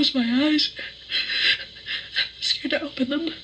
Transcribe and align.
Close 0.00 0.14
my 0.14 0.46
eyes. 0.46 0.70
I'm 1.58 2.40
scared 2.40 2.70
to 2.70 2.82
open 2.82 3.10
them. 3.10 3.34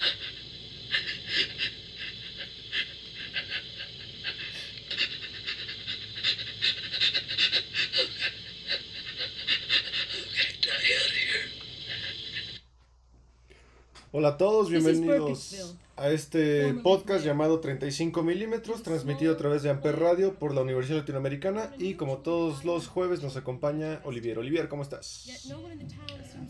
Hola 14.13 14.29
a 14.29 14.37
todos, 14.39 14.71
bienvenidos 14.71 15.77
a 15.97 16.11
este 16.11 16.73
podcast 16.75 17.25
llamado 17.25 17.59
35 17.59 18.23
milímetros, 18.23 18.85
transmitido 18.85 19.35
a 19.35 19.37
través 19.37 19.65
de 19.65 19.71
Amper 19.71 19.99
Radio 19.99 20.35
por 20.35 20.55
la 20.55 20.63
Universidad 20.63 20.99
Latinoamericana 20.99 21.73
y 21.77 21.95
como 21.95 22.19
todos 22.19 22.65
los 22.65 22.87
jueves 22.87 23.23
nos 23.23 23.37
acompaña 23.37 24.01
Olivier. 24.05 24.39
Olivier, 24.39 24.69
¿cómo 24.69 24.83
estás? 24.83 25.29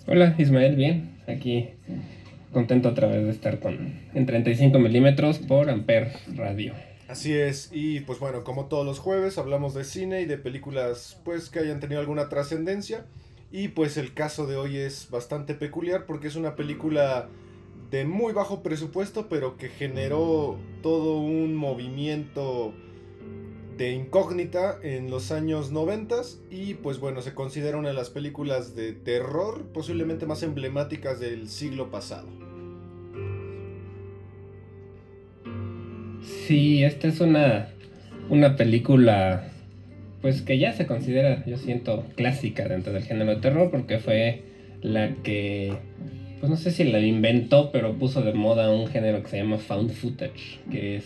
Hola 0.07 0.35
Ismael, 0.39 0.77
bien, 0.77 1.19
aquí 1.27 1.71
contento 2.53 2.91
otra 2.91 3.09
vez 3.09 3.25
de 3.25 3.31
estar 3.31 3.59
con 3.59 4.01
en 4.13 4.27
35 4.27 4.79
milímetros 4.79 5.39
por 5.39 5.71
Amper 5.71 6.13
Radio. 6.35 6.75
Así 7.09 7.33
es, 7.33 7.71
y 7.73 8.01
pues 8.01 8.19
bueno, 8.19 8.45
como 8.45 8.67
todos 8.67 8.85
los 8.85 8.99
jueves 8.99 9.39
hablamos 9.39 9.73
de 9.73 9.85
cine 9.85 10.21
y 10.21 10.27
de 10.27 10.37
películas 10.37 11.21
pues 11.25 11.49
que 11.49 11.61
hayan 11.61 11.81
tenido 11.81 12.01
alguna 12.01 12.29
trascendencia 12.29 13.07
y 13.51 13.69
pues 13.69 13.97
el 13.97 14.13
caso 14.13 14.47
de 14.47 14.57
hoy 14.57 14.77
es 14.77 15.09
bastante 15.11 15.55
peculiar 15.55 16.05
porque 16.05 16.29
es 16.29 16.37
una 16.37 16.57
película 16.57 17.29
de 17.91 18.05
muy 18.05 18.33
bajo 18.33 18.63
presupuesto 18.63 19.29
pero 19.29 19.57
que 19.57 19.69
generó 19.69 20.59
todo 20.83 21.19
un 21.19 21.55
movimiento 21.55 22.75
de 23.77 23.93
incógnita 23.93 24.79
en 24.83 25.11
los 25.11 25.33
años 25.33 25.71
90 25.71 26.17
y 26.51 26.75
pues 26.75 26.99
bueno, 26.99 27.21
se 27.21 27.35
considera 27.35 27.77
una 27.77 27.89
de 27.89 27.95
las 27.95 28.11
películas 28.11 28.75
de 28.75 28.93
terror 28.93 29.67
posiblemente 29.73 30.27
más 30.27 30.43
emblemáticas 30.43 31.21
del 31.21 31.49
siglo 31.49 31.91
pasado. 31.91 32.29
Sí, 36.23 36.83
esta 36.83 37.09
es 37.09 37.21
una, 37.21 37.69
una 38.31 38.57
película 38.57 39.51
pues 40.23 40.43
que 40.43 40.59
ya 40.59 40.73
se 40.73 40.87
considera, 40.87 41.45
yo 41.45 41.57
siento, 41.57 42.05
clásica 42.17 42.67
dentro 42.67 42.93
del 42.93 43.03
género 43.03 43.35
de 43.35 43.41
terror 43.41 43.71
porque 43.71 43.99
fue 43.99 44.43
la 44.83 45.15
que, 45.23 45.77
pues 46.41 46.51
no 46.51 46.57
sé 46.57 46.71
si 46.71 46.85
la 46.85 47.01
inventó, 47.01 47.71
pero 47.71 47.95
puso 47.95 48.23
de 48.23 48.33
moda 48.33 48.71
un 48.71 48.87
género 48.89 49.23
que 49.23 49.29
se 49.29 49.39
llama 49.39 49.59
found 49.59 49.93
footage, 49.93 50.61
que 50.71 50.97
es 50.97 51.05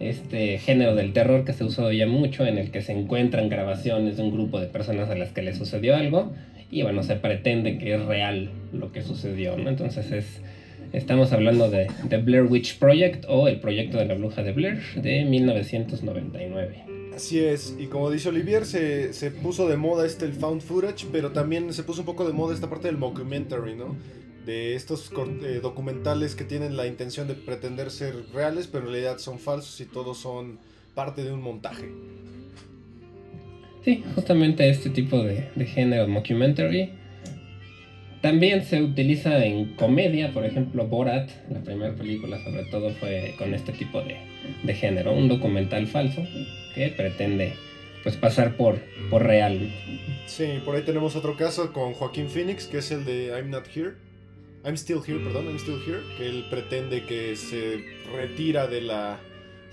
este 0.00 0.58
género 0.58 0.94
del 0.94 1.12
terror 1.12 1.44
que 1.44 1.52
se 1.52 1.64
usó 1.64 1.92
ya 1.92 2.06
mucho, 2.06 2.46
en 2.46 2.58
el 2.58 2.70
que 2.70 2.82
se 2.82 2.92
encuentran 2.92 3.48
grabaciones 3.48 4.16
de 4.16 4.22
un 4.22 4.32
grupo 4.32 4.58
de 4.58 4.66
personas 4.66 5.10
a 5.10 5.14
las 5.14 5.30
que 5.32 5.42
les 5.42 5.58
sucedió 5.58 5.94
algo 5.94 6.32
y 6.70 6.82
bueno, 6.82 7.02
se 7.02 7.16
pretende 7.16 7.78
que 7.78 7.94
es 7.94 8.04
real 8.04 8.50
lo 8.72 8.92
que 8.92 9.02
sucedió, 9.02 9.56
¿no? 9.56 9.68
Entonces 9.68 10.10
es... 10.10 10.40
Estamos 10.92 11.32
hablando 11.32 11.70
de 11.70 11.86
The 12.08 12.16
Blair 12.16 12.46
Witch 12.46 12.80
Project 12.80 13.24
o 13.28 13.46
el 13.46 13.60
proyecto 13.60 13.98
de 13.98 14.06
la 14.06 14.14
bruja 14.14 14.42
de 14.42 14.50
Blair 14.50 14.80
de 14.96 15.24
1999. 15.24 16.84
Así 17.14 17.38
es, 17.38 17.76
y 17.78 17.86
como 17.86 18.10
dice 18.10 18.28
Olivier, 18.28 18.66
se, 18.66 19.12
se 19.12 19.30
puso 19.30 19.68
de 19.68 19.76
moda 19.76 20.04
este 20.04 20.24
el 20.24 20.32
found 20.32 20.62
footage, 20.62 21.06
pero 21.12 21.30
también 21.30 21.72
se 21.72 21.84
puso 21.84 22.00
un 22.00 22.06
poco 22.06 22.26
de 22.26 22.32
moda 22.32 22.54
esta 22.54 22.68
parte 22.68 22.88
del 22.88 22.96
mockumentary, 22.96 23.76
¿no? 23.76 23.94
De 24.46 24.74
estos 24.74 25.10
eh, 25.42 25.60
documentales 25.62 26.34
que 26.34 26.44
tienen 26.44 26.76
la 26.76 26.86
intención 26.86 27.28
de 27.28 27.34
pretender 27.34 27.90
ser 27.90 28.14
reales, 28.32 28.66
pero 28.66 28.86
en 28.86 28.92
realidad 28.92 29.18
son 29.18 29.38
falsos 29.38 29.80
y 29.80 29.84
todos 29.84 30.18
son 30.18 30.58
parte 30.94 31.22
de 31.22 31.32
un 31.32 31.42
montaje. 31.42 31.88
Sí, 33.84 34.02
justamente 34.14 34.68
este 34.68 34.90
tipo 34.90 35.22
de, 35.22 35.48
de 35.54 35.66
género 35.66 36.08
mockumentary. 36.08 36.90
También 38.20 38.64
se 38.64 38.82
utiliza 38.82 39.42
en 39.44 39.74
comedia, 39.76 40.32
por 40.32 40.44
ejemplo, 40.44 40.86
Borat, 40.86 41.30
la 41.50 41.60
primera 41.60 41.94
película 41.94 42.42
sobre 42.44 42.64
todo 42.64 42.90
fue 42.90 43.34
con 43.38 43.54
este 43.54 43.72
tipo 43.72 44.02
de, 44.02 44.18
de 44.62 44.74
género, 44.74 45.12
un 45.12 45.28
documental 45.28 45.86
falso 45.86 46.22
que 46.74 46.88
pretende 46.88 47.54
pues 48.02 48.16
pasar 48.16 48.56
por, 48.56 48.78
por 49.08 49.22
real. 49.22 49.70
Sí, 50.26 50.60
por 50.64 50.76
ahí 50.76 50.82
tenemos 50.82 51.16
otro 51.16 51.36
caso 51.36 51.72
con 51.72 51.94
Joaquín 51.94 52.28
Phoenix, 52.28 52.66
que 52.66 52.78
es 52.78 52.90
el 52.90 53.04
de 53.06 53.28
I'm 53.28 53.50
Not 53.50 53.66
Here. 53.74 53.92
I'm 54.64 54.76
Still 54.76 55.00
Here, 55.06 55.18
perdón, 55.18 55.46
I'm 55.46 55.58
Still 55.58 55.80
Here, 55.86 56.00
que 56.18 56.26
él 56.26 56.44
pretende 56.50 57.04
que 57.04 57.34
se 57.36 57.84
retira 58.12 58.66
de 58.66 58.82
la 58.82 59.18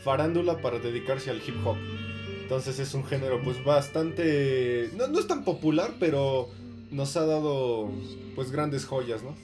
farándula 0.04 0.62
para 0.62 0.80
dedicarse 0.80 1.30
al 1.30 1.38
hip 1.38 1.56
hop. 1.66 1.76
Entonces 2.44 2.80
es 2.80 2.94
un 2.94 3.04
género 3.04 3.42
pues 3.44 3.62
bastante... 3.64 4.90
No, 4.96 5.08
no 5.08 5.20
es 5.20 5.28
tan 5.28 5.44
popular, 5.44 5.96
pero 6.00 6.50
nos 6.92 7.18
ha 7.18 7.26
dado 7.26 7.92
pues 8.36 8.52
grandes 8.52 8.86
joyas, 8.86 9.22
¿no? 9.24 9.36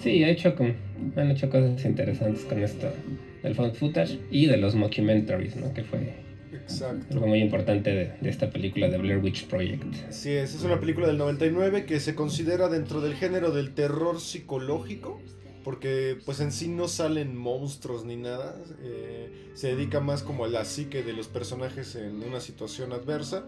Sí, 0.00 0.24
ha 0.24 0.30
hecho 0.30 0.56
con, 0.56 0.74
han 1.16 1.30
hecho 1.30 1.50
cosas 1.50 1.84
interesantes 1.84 2.44
con 2.44 2.62
esto 2.62 2.90
del 3.42 3.54
found 3.54 3.74
footage 3.74 4.18
y 4.30 4.46
de 4.46 4.56
los 4.56 4.74
mockumentaries, 4.74 5.56
¿no? 5.56 5.74
Que 5.74 5.84
fue 5.84 6.14
Exacto. 6.62 7.06
algo 7.14 7.26
muy 7.26 7.40
importante 7.40 7.90
de, 7.90 8.12
de 8.20 8.30
esta 8.30 8.50
película 8.50 8.88
de 8.88 8.98
Blair 8.98 9.22
Witch 9.22 9.46
Project. 9.46 9.84
Así 10.08 10.30
es, 10.30 10.54
es 10.54 10.62
una 10.62 10.80
película 10.80 11.06
del 11.06 11.18
99 11.18 11.84
que 11.84 12.00
se 12.00 12.14
considera 12.14 12.68
dentro 12.68 13.00
del 13.00 13.14
género 13.14 13.50
del 13.50 13.74
terror 13.74 14.20
psicológico, 14.20 15.20
porque 15.64 16.18
pues 16.24 16.40
en 16.40 16.52
sí 16.52 16.68
no 16.68 16.88
salen 16.88 17.36
monstruos 17.36 18.04
ni 18.04 18.16
nada, 18.16 18.56
eh, 18.82 19.50
se 19.54 19.68
dedica 19.68 20.00
más 20.00 20.22
como 20.22 20.44
a 20.44 20.48
la 20.48 20.64
psique 20.64 21.02
de 21.02 21.12
los 21.12 21.28
personajes 21.28 21.94
en 21.96 22.22
una 22.22 22.40
situación 22.40 22.92
adversa. 22.92 23.44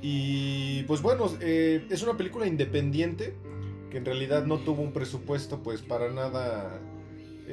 Y 0.00 0.82
pues 0.84 1.00
bueno, 1.00 1.30
eh, 1.40 1.86
es 1.88 2.02
una 2.02 2.16
película 2.16 2.46
independiente 2.46 3.34
que 3.90 3.98
en 3.98 4.04
realidad 4.04 4.46
no 4.46 4.58
tuvo 4.58 4.82
un 4.82 4.92
presupuesto 4.92 5.62
pues 5.62 5.82
para 5.82 6.10
nada 6.10 6.80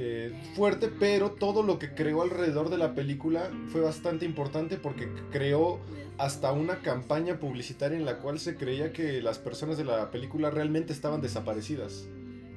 eh, 0.02 0.32
fuerte, 0.56 0.88
pero 0.98 1.32
todo 1.32 1.62
lo 1.62 1.78
que 1.78 1.90
creó 1.90 2.22
alrededor 2.22 2.70
de 2.70 2.78
la 2.78 2.96
película 2.96 3.52
fue 3.68 3.82
bastante 3.82 4.24
importante 4.24 4.78
porque 4.78 5.10
creó 5.30 5.82
hasta 6.18 6.54
una 6.54 6.78
campaña 6.78 7.38
publicitaria 7.38 7.98
en 7.98 8.06
la 8.06 8.20
cual 8.20 8.40
se 8.40 8.56
creía 8.56 8.94
que 8.94 9.22
las 9.22 9.40
personas 9.40 9.78
de 9.78 9.84
la 9.84 10.10
película 10.10 10.52
realmente 10.52 10.94
estaban 10.94 11.20
desaparecidas. 11.20 12.08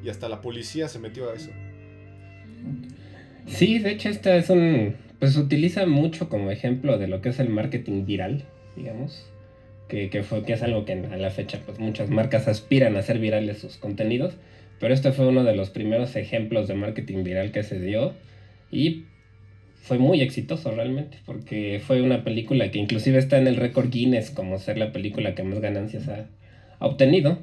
Y 0.05 0.09
hasta 0.09 0.29
la 0.29 0.41
policía 0.41 0.87
se 0.87 1.01
metió 1.01 1.31
a 1.31 1.35
eso. 1.35 1.51
Sí, 3.49 3.81
de 3.81 3.91
hecho 3.91 4.09
esta 4.09 4.37
es 4.37 4.49
un... 4.49 4.95
Pues 5.19 5.37
utiliza 5.37 5.85
mucho 5.85 6.29
como 6.29 6.53
ejemplo 6.53 6.97
de 6.97 7.09
lo 7.09 7.23
que 7.23 7.31
es 7.31 7.41
el 7.41 7.49
marketing 7.49 8.05
viral, 8.05 8.45
digamos. 8.77 9.27
Que, 9.89 10.11
que, 10.11 10.23
fue, 10.23 10.45
que 10.45 10.53
es 10.53 10.63
algo 10.63 10.85
que 10.85 10.93
a 10.93 11.17
la 11.17 11.31
fecha 11.31 11.61
pues 11.67 11.81
muchas 11.81 12.09
marcas 12.09 12.47
aspiran 12.47 12.95
a 12.95 13.01
hacer 13.01 13.19
virales 13.19 13.59
sus 13.59 13.79
contenidos. 13.79 14.35
Pero 14.83 14.95
este 14.95 15.13
fue 15.13 15.29
uno 15.29 15.45
de 15.45 15.55
los 15.55 15.71
primeros 15.71 16.17
ejemplos 16.17 16.67
de 16.67 16.75
marketing 16.75 17.23
viral 17.23 17.53
que 17.53 17.63
se 17.63 17.79
dio. 17.79 18.15
Y 18.73 19.05
fue 19.81 19.99
muy 19.99 20.21
exitoso 20.23 20.73
realmente. 20.73 21.19
Porque 21.25 21.81
fue 21.87 22.03
una 22.03 22.25
película 22.25 22.69
que 22.73 22.81
inclusive 22.81 23.19
está 23.19 23.39
en 23.39 23.47
el 23.47 23.55
récord 23.55 23.91
Guinness 23.91 24.33
como 24.33 24.59
ser 24.59 24.79
la 24.79 24.91
película 24.91 25.37
que 25.37 25.45
más 25.45 25.61
ganancias 25.61 26.09
ha, 26.09 26.27
ha 26.81 26.87
obtenido. 26.87 27.39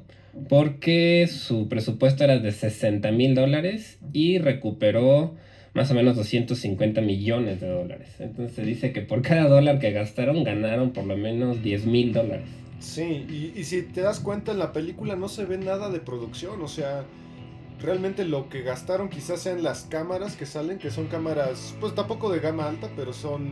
Porque 0.50 1.28
su 1.28 1.70
presupuesto 1.70 2.26
era 2.26 2.40
de 2.40 2.52
60 2.52 3.10
mil 3.14 3.36
dólares 3.36 4.00
y 4.12 4.40
recuperó 4.40 5.38
más 5.74 5.90
o 5.92 5.94
menos 5.94 6.18
250 6.18 7.00
millones 7.00 7.62
de 7.62 7.70
dólares. 7.70 8.10
Entonces 8.20 8.54
se 8.54 8.64
dice 8.64 8.92
que 8.92 9.00
por 9.00 9.22
cada 9.22 9.48
dólar 9.48 9.80
que 9.80 9.92
gastaron 9.92 10.44
ganaron 10.44 10.92
por 10.92 11.06
lo 11.06 11.16
menos 11.16 11.64
10 11.64 11.86
mil 11.86 12.12
dólares. 12.12 12.50
Sí, 12.82 13.26
y, 13.30 13.58
y 13.58 13.64
si 13.64 13.84
te 13.84 14.02
das 14.02 14.20
cuenta 14.20 14.52
en 14.52 14.60
la 14.60 14.74
película 14.74 15.16
no 15.16 15.30
se 15.30 15.46
ve 15.46 15.58
nada 15.58 15.90
de 15.90 16.00
producción, 16.00 16.62
o 16.62 16.68
sea, 16.68 17.06
realmente 17.82 18.26
lo 18.26 18.50
que 18.50 18.62
gastaron 18.62 19.10
quizás 19.10 19.42
sean 19.42 19.64
las 19.64 19.84
cámaras 19.84 20.36
que 20.36 20.46
salen, 20.46 20.78
que 20.80 20.92
son 20.92 21.08
cámaras, 21.08 21.76
pues 21.80 21.96
tampoco 21.96 22.32
de 22.32 22.40
gama 22.40 22.68
alta, 22.68 22.90
pero 22.96 23.14
son 23.14 23.52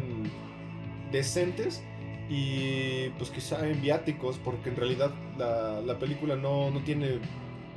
decentes. 1.11 1.83
y 2.29 3.09
pues 3.17 3.29
quizá 3.29 3.65
en 3.67 3.81
viáticos, 3.81 4.37
porque 4.43 4.69
en 4.69 4.75
realidad 4.75 5.11
la, 5.37 5.81
la 5.81 5.97
película 5.97 6.35
no, 6.35 6.69
no 6.71 6.81
tiene 6.81 7.19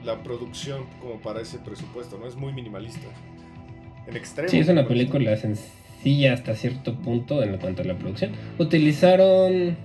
la 0.04 0.22
producción 0.22 0.86
como 1.00 1.20
para 1.20 1.40
ese 1.40 1.58
presupuesto, 1.58 2.18
¿no? 2.18 2.26
Es 2.26 2.34
muy 2.34 2.52
minimalista. 2.52 3.06
En 4.08 4.16
extremo. 4.16 4.48
Sí, 4.48 4.58
es 4.58 4.68
una 4.68 4.88
película 4.88 5.36
sencilla 5.36 6.32
hasta 6.32 6.56
cierto 6.56 6.96
punto 6.96 7.42
en 7.44 7.58
cuanto 7.58 7.82
a 7.82 7.84
la 7.84 7.96
producción. 7.96 8.32
Utilizaron 8.58 9.76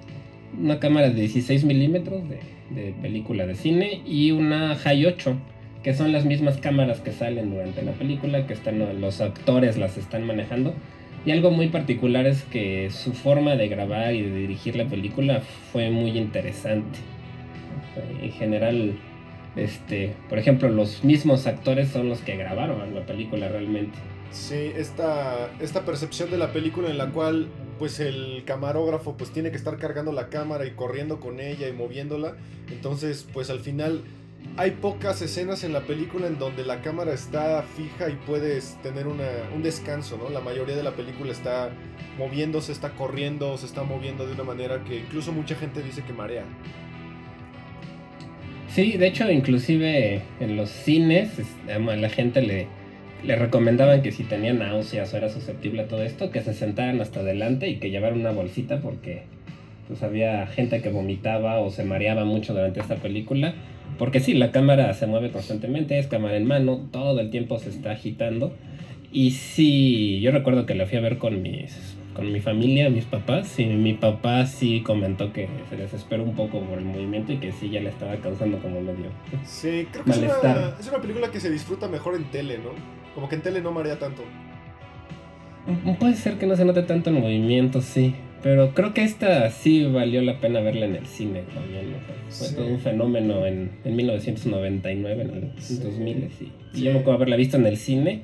una 0.59 0.79
cámara 0.79 1.09
de 1.09 1.15
16 1.15 1.63
milímetros 1.65 2.23
de, 2.27 2.39
de 2.69 2.94
película 3.01 3.45
de 3.45 3.56
cine 3.56 4.01
y 4.06 4.31
una 4.31 4.75
High 4.75 5.06
8 5.06 5.38
que 5.86 5.94
son 5.94 6.12
las 6.12 6.26
mismas 6.26 6.58
cámaras 6.58 7.00
que 7.00 7.12
salen 7.12 7.52
durante 7.52 7.84
la 7.84 7.92
película, 7.92 8.48
que 8.48 8.54
están 8.54 9.00
los 9.00 9.22
actores 9.22 9.78
las 9.78 9.98
están 9.98 10.26
manejando. 10.26 10.74
Y 11.28 11.32
algo 11.32 11.52
muy 11.52 11.68
particular 11.68 12.26
es 12.26 12.42
que 12.46 12.90
su 12.90 13.14
forma 13.14 13.56
de 13.56 13.68
grabar 13.68 14.16
y 14.16 14.24
de 14.24 14.36
dirigir 14.36 14.76
la 14.76 14.86
película 14.86 15.42
fue 15.72 15.92
muy 15.92 16.18
interesante. 16.18 16.98
En 18.20 18.32
general, 18.32 18.96
este, 19.56 20.16
por 20.28 20.40
ejemplo, 20.40 20.70
los 20.70 21.04
mismos 21.04 21.46
actores 21.46 21.90
son 21.90 22.10
los 22.10 22.20
que 22.22 22.36
grabaron 22.36 22.96
la 22.96 23.06
película 23.06 23.48
realmente. 23.48 24.00
Sí, 24.32 24.72
esta, 24.76 25.52
esta 25.60 25.86
percepción 25.86 26.32
de 26.32 26.40
la 26.40 26.52
película 26.52 26.90
en 26.90 26.98
la 26.98 27.12
cual 27.12 27.48
pues 27.78 28.00
el 28.00 28.42
camarógrafo 28.44 29.18
pues 29.18 29.30
tiene 29.30 29.52
que 29.52 29.58
estar 29.58 29.78
cargando 29.78 30.12
la 30.12 30.30
cámara 30.30 30.66
y 30.66 30.72
corriendo 30.72 31.20
con 31.20 31.40
ella 31.40 31.68
y 31.68 31.74
moviéndola. 31.74 32.38
Entonces 32.72 33.28
pues 33.32 33.52
al 33.52 33.60
final 33.60 34.02
hay 34.57 34.71
pocas 34.71 35.21
escenas 35.21 35.63
en 35.63 35.74
la 35.74 35.81
película 35.81 36.27
en 36.27 36.39
donde 36.39 36.63
la 36.63 36.81
cámara 36.81 37.13
está 37.13 37.63
fija 37.63 38.09
y 38.09 38.15
puedes 38.25 38.81
tener 38.81 39.06
un 39.07 39.63
descanso, 39.63 40.18
¿no? 40.18 40.30
La 40.30 40.39
mayoría 40.39 40.75
de 40.75 40.83
la 40.83 40.92
película 40.92 41.31
está 41.31 41.71
moviéndose, 42.18 42.71
está 42.71 42.92
corriendo, 42.92 43.57
se 43.57 43.65
está 43.65 43.83
moviendo 43.83 44.25
de 44.25 44.33
una 44.33 44.44
manera 44.44 44.83
que 44.83 45.00
incluso 45.00 45.31
mucha 45.33 45.56
gente 45.56 45.83
dice 45.83 46.03
que 46.03 46.13
marea. 46.13 46.44
Sí, 48.69 48.97
de 48.97 49.07
hecho, 49.07 49.30
inclusive 49.30 50.21
en 50.39 50.56
los 50.56 50.69
cines 50.69 51.31
la 51.68 52.09
gente 52.09 52.41
le, 52.41 52.68
le 53.24 53.36
recomendaban 53.36 54.01
que 54.01 54.12
si 54.12 54.24
tenía 54.24 54.53
náuseas 54.53 55.13
o 55.13 55.18
era 55.18 55.30
susceptible 55.30 55.83
a 55.83 55.88
todo 55.88 56.03
esto, 56.03 56.31
que 56.31 56.41
se 56.41 56.53
sentaran 56.53 57.01
hasta 57.01 57.21
adelante 57.21 57.68
y 57.68 57.77
que 57.77 57.89
llevaran 57.89 58.19
una 58.19 58.31
bolsita 58.31 58.80
porque 58.80 59.24
pues 59.88 60.01
había 60.01 60.48
gente 60.48 60.81
que 60.81 60.89
vomitaba 60.89 61.59
o 61.59 61.69
se 61.71 61.83
mareaba 61.83 62.25
mucho 62.25 62.53
durante 62.53 62.80
esta 62.80 62.95
película 62.95 63.53
porque 63.97 64.19
sí, 64.19 64.33
la 64.33 64.51
cámara 64.51 64.94
se 64.94 65.07
mueve 65.07 65.31
constantemente, 65.31 65.97
es 66.00 66.07
cámara 66.07 66.38
en 66.38 66.45
mano, 66.45 66.88
todo 66.92 67.19
el 67.19 67.30
tiempo 67.30 67.59
se 67.59 67.69
está 67.69 67.92
agitando. 67.92 68.53
Y 69.12 69.31
sí, 69.31 70.19
yo 70.21 70.31
recuerdo 70.31 70.65
que 70.65 70.75
la 70.75 70.86
fui 70.86 70.97
a 70.97 71.01
ver 71.01 71.18
con 71.18 71.42
mis 71.42 71.95
con 72.15 72.31
mi 72.31 72.39
familia, 72.39 72.89
mis 72.89 73.03
papás, 73.03 73.59
y 73.59 73.65
mi 73.65 73.94
papá 73.94 74.45
sí 74.45 74.81
comentó 74.81 75.33
que 75.33 75.50
se 75.69 75.75
desesperó 75.75 76.24
un 76.24 76.33
poco 76.33 76.62
por 76.62 76.80
el 76.80 76.86
movimiento 76.86 77.33
y 77.33 77.38
que 77.38 77.51
sí 77.51 77.69
ya 77.69 77.81
le 77.81 77.89
estaba 77.89 78.15
causando 78.15 78.57
como 78.59 78.80
medio. 78.80 79.12
Sí, 79.45 79.86
creo 79.92 80.06
que 80.06 80.12
es 80.12 80.18
una, 80.18 80.75
es 80.80 80.88
una, 80.88 81.01
película 81.01 81.30
que 81.30 81.41
se 81.41 81.51
disfruta 81.51 81.89
mejor 81.89 82.15
en 82.15 82.24
tele, 82.31 82.57
¿no? 82.57 82.69
Como 83.13 83.27
que 83.27 83.36
en 83.36 83.41
tele 83.41 83.62
no 83.62 83.71
marea 83.74 84.00
tanto. 84.00 84.24
Puede 86.00 86.15
ser 86.15 86.38
que 86.38 86.48
no 86.48 86.56
se 86.56 86.63
note 86.63 86.83
tanto 86.83 87.09
el 87.09 87.18
movimiento, 87.18 87.81
sí. 87.81 88.15
Pero 88.44 88.74
creo 88.74 88.94
que 88.94 89.04
esta 89.04 89.50
sí 89.50 89.86
valió 89.86 90.22
la 90.22 90.40
pena 90.40 90.60
verla 90.62 90.86
en 90.86 90.96
el 90.96 91.08
cine 91.08 91.44
también. 91.54 91.96
Fue 92.30 92.50
todo 92.50 92.68
un 92.68 92.80
fenómeno 92.80 93.46
en, 93.46 93.72
en 93.84 93.96
1999, 93.96 95.22
en 95.24 95.30
el 95.32 95.52
2000. 95.82 96.30
Y 96.74 96.82
yo 96.82 96.92
me 96.92 97.00
acuerdo 97.00 97.14
haberla 97.14 97.38
visto 97.38 97.58
en 97.58 97.66
el 97.66 97.78
cine. 97.78 98.24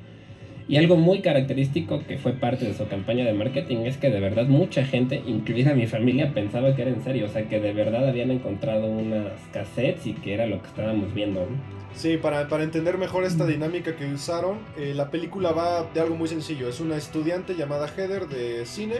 Y 0.68 0.76
algo 0.76 0.96
muy 0.96 1.20
característico 1.22 2.04
que 2.06 2.18
fue 2.18 2.32
parte 2.32 2.64
de 2.64 2.74
su 2.74 2.86
campaña 2.86 3.24
de 3.24 3.32
marketing 3.32 3.78
es 3.78 3.96
que 3.96 4.10
de 4.10 4.20
verdad 4.20 4.46
mucha 4.46 4.84
gente, 4.84 5.22
incluida 5.26 5.74
mi 5.74 5.86
familia, 5.86 6.32
pensaba 6.32 6.74
que 6.76 6.82
era 6.82 6.92
en 6.92 7.02
serio. 7.02 7.26
O 7.26 7.28
sea, 7.28 7.48
que 7.48 7.60
de 7.60 7.72
verdad 7.72 8.08
habían 8.08 8.30
encontrado 8.30 8.86
unas 8.86 9.32
cassettes 9.52 10.06
y 10.06 10.12
que 10.14 10.34
era 10.34 10.46
lo 10.46 10.62
que 10.62 10.68
estábamos 10.68 11.12
viendo. 11.14 11.46
Sí, 11.94 12.16
para, 12.16 12.48
para, 12.48 12.62
entender 12.62 12.96
mejor 12.96 13.24
esta 13.24 13.44
dinámica 13.44 13.96
que 13.96 14.06
usaron, 14.06 14.58
eh, 14.78 14.94
la 14.94 15.10
película 15.10 15.52
va 15.52 15.90
de 15.92 16.00
algo 16.00 16.16
muy 16.16 16.28
sencillo. 16.28 16.68
Es 16.68 16.80
una 16.80 16.96
estudiante 16.96 17.54
llamada 17.54 17.88
Heather 17.88 18.28
de 18.28 18.64
cine 18.64 18.94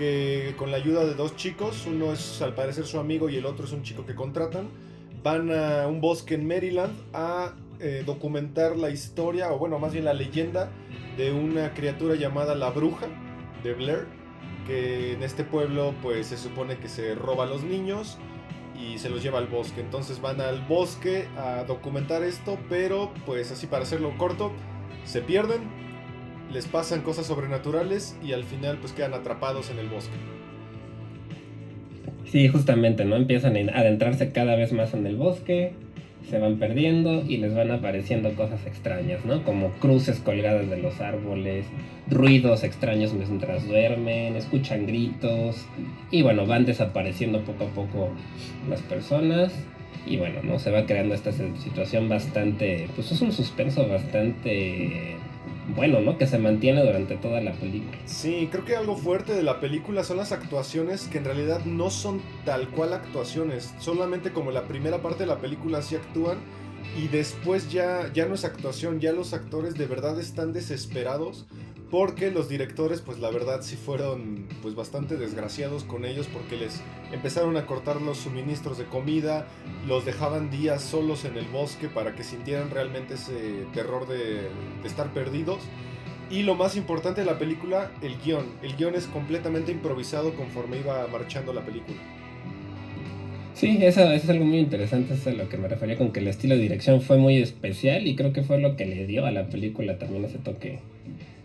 que 0.00 0.54
con 0.56 0.70
la 0.70 0.78
ayuda 0.78 1.04
de 1.04 1.12
dos 1.12 1.36
chicos, 1.36 1.86
uno 1.86 2.14
es 2.14 2.40
al 2.40 2.54
parecer 2.54 2.86
su 2.86 2.98
amigo 2.98 3.28
y 3.28 3.36
el 3.36 3.44
otro 3.44 3.66
es 3.66 3.72
un 3.72 3.82
chico 3.82 4.06
que 4.06 4.14
contratan, 4.14 4.70
van 5.22 5.52
a 5.52 5.86
un 5.88 6.00
bosque 6.00 6.36
en 6.36 6.48
Maryland 6.48 6.94
a 7.12 7.54
eh, 7.80 8.02
documentar 8.06 8.78
la 8.78 8.88
historia, 8.88 9.52
o 9.52 9.58
bueno, 9.58 9.78
más 9.78 9.92
bien 9.92 10.06
la 10.06 10.14
leyenda 10.14 10.70
de 11.18 11.32
una 11.32 11.74
criatura 11.74 12.14
llamada 12.14 12.54
la 12.54 12.70
bruja 12.70 13.08
de 13.62 13.74
Blair, 13.74 14.06
que 14.66 15.12
en 15.12 15.22
este 15.22 15.44
pueblo 15.44 15.92
pues 16.02 16.28
se 16.28 16.38
supone 16.38 16.78
que 16.78 16.88
se 16.88 17.14
roba 17.14 17.44
a 17.44 17.46
los 17.46 17.62
niños 17.62 18.16
y 18.74 18.96
se 18.96 19.10
los 19.10 19.22
lleva 19.22 19.38
al 19.38 19.48
bosque. 19.48 19.82
Entonces 19.82 20.22
van 20.22 20.40
al 20.40 20.62
bosque 20.62 21.28
a 21.36 21.64
documentar 21.64 22.22
esto, 22.22 22.58
pero 22.70 23.12
pues 23.26 23.52
así 23.52 23.66
para 23.66 23.82
hacerlo 23.82 24.16
corto, 24.16 24.50
se 25.04 25.20
pierden, 25.20 25.79
les 26.52 26.66
pasan 26.66 27.02
cosas 27.02 27.26
sobrenaturales 27.26 28.16
y 28.22 28.32
al 28.32 28.44
final 28.44 28.78
pues 28.78 28.92
quedan 28.92 29.14
atrapados 29.14 29.70
en 29.70 29.78
el 29.78 29.88
bosque. 29.88 30.16
Sí, 32.26 32.48
justamente, 32.48 33.04
¿no? 33.04 33.16
Empiezan 33.16 33.56
a 33.56 33.78
adentrarse 33.78 34.30
cada 34.30 34.54
vez 34.54 34.72
más 34.72 34.94
en 34.94 35.06
el 35.06 35.16
bosque, 35.16 35.72
se 36.28 36.38
van 36.38 36.58
perdiendo 36.58 37.24
y 37.26 37.38
les 37.38 37.54
van 37.54 37.72
apareciendo 37.72 38.32
cosas 38.34 38.64
extrañas, 38.66 39.24
¿no? 39.24 39.42
Como 39.42 39.70
cruces 39.80 40.20
colgadas 40.20 40.70
de 40.70 40.76
los 40.76 41.00
árboles, 41.00 41.66
ruidos 42.08 42.62
extraños 42.62 43.12
mientras 43.14 43.66
duermen, 43.66 44.36
escuchan 44.36 44.86
gritos 44.86 45.66
y 46.10 46.22
bueno, 46.22 46.46
van 46.46 46.66
desapareciendo 46.66 47.40
poco 47.40 47.64
a 47.64 47.68
poco 47.68 48.10
las 48.68 48.80
personas 48.82 49.52
y 50.06 50.16
bueno, 50.16 50.40
¿no? 50.44 50.58
Se 50.60 50.70
va 50.70 50.86
creando 50.86 51.14
esta 51.14 51.32
situación 51.32 52.08
bastante, 52.08 52.88
pues 52.94 53.10
es 53.10 53.20
un 53.22 53.32
suspenso 53.32 53.88
bastante 53.88 55.16
bueno, 55.74 56.00
¿no? 56.00 56.18
Que 56.18 56.26
se 56.26 56.38
mantiene 56.38 56.84
durante 56.84 57.16
toda 57.16 57.40
la 57.40 57.52
película. 57.52 57.98
Sí, 58.04 58.48
creo 58.50 58.64
que 58.64 58.76
algo 58.76 58.96
fuerte 58.96 59.34
de 59.34 59.42
la 59.42 59.60
película 59.60 60.04
son 60.04 60.18
las 60.18 60.32
actuaciones 60.32 61.08
que 61.08 61.18
en 61.18 61.24
realidad 61.24 61.64
no 61.64 61.90
son 61.90 62.20
tal 62.44 62.68
cual 62.68 62.92
actuaciones, 62.92 63.74
solamente 63.78 64.32
como 64.32 64.50
la 64.50 64.64
primera 64.64 65.02
parte 65.02 65.20
de 65.20 65.26
la 65.26 65.38
película 65.38 65.82
sí 65.82 65.96
actúan 65.96 66.38
y 66.96 67.08
después 67.08 67.70
ya, 67.70 68.12
ya 68.12 68.26
no 68.26 68.34
es 68.34 68.44
actuación, 68.44 69.00
ya 69.00 69.12
los 69.12 69.32
actores 69.32 69.74
de 69.74 69.86
verdad 69.86 70.18
están 70.18 70.52
desesperados 70.52 71.46
porque 71.90 72.30
los 72.30 72.48
directores 72.48 73.00
pues 73.00 73.18
la 73.18 73.30
verdad 73.30 73.62
sí 73.62 73.76
fueron 73.76 74.46
pues 74.62 74.74
bastante 74.74 75.16
desgraciados 75.16 75.82
con 75.82 76.04
ellos 76.04 76.28
porque 76.32 76.56
les 76.56 76.80
empezaron 77.12 77.56
a 77.56 77.66
cortar 77.66 78.00
los 78.00 78.18
suministros 78.18 78.78
de 78.78 78.84
comida, 78.84 79.46
los 79.86 80.04
dejaban 80.04 80.50
días 80.50 80.82
solos 80.82 81.24
en 81.24 81.36
el 81.36 81.46
bosque 81.46 81.88
para 81.88 82.14
que 82.14 82.22
sintieran 82.22 82.70
realmente 82.70 83.14
ese 83.14 83.66
terror 83.74 84.06
de, 84.06 84.48
estar 84.84 85.12
perdidos. 85.12 85.58
Y 86.30 86.44
lo 86.44 86.54
más 86.54 86.76
importante 86.76 87.22
de 87.22 87.26
la 87.26 87.40
película, 87.40 87.90
el 88.02 88.16
guion. 88.20 88.46
El 88.62 88.76
guion 88.76 88.94
es 88.94 89.08
completamente 89.08 89.72
improvisado 89.72 90.32
conforme 90.34 90.78
iba 90.78 91.04
marchando 91.08 91.52
la 91.52 91.62
película. 91.62 91.98
Sí, 93.60 93.76
eso, 93.82 94.10
es 94.10 94.26
algo 94.30 94.46
muy 94.46 94.58
interesante, 94.58 95.12
eso 95.12 95.28
es 95.28 95.36
a 95.36 95.38
lo 95.38 95.50
que 95.50 95.58
me 95.58 95.68
refería 95.68 95.98
con 95.98 96.12
que 96.12 96.20
el 96.20 96.28
estilo 96.28 96.56
de 96.56 96.62
dirección 96.62 97.02
fue 97.02 97.18
muy 97.18 97.36
especial 97.36 98.06
y 98.06 98.16
creo 98.16 98.32
que 98.32 98.42
fue 98.42 98.58
lo 98.58 98.74
que 98.74 98.86
le 98.86 99.06
dio 99.06 99.26
a 99.26 99.32
la 99.32 99.48
película 99.48 99.98
también 99.98 100.24
ese 100.24 100.38
toque 100.38 100.78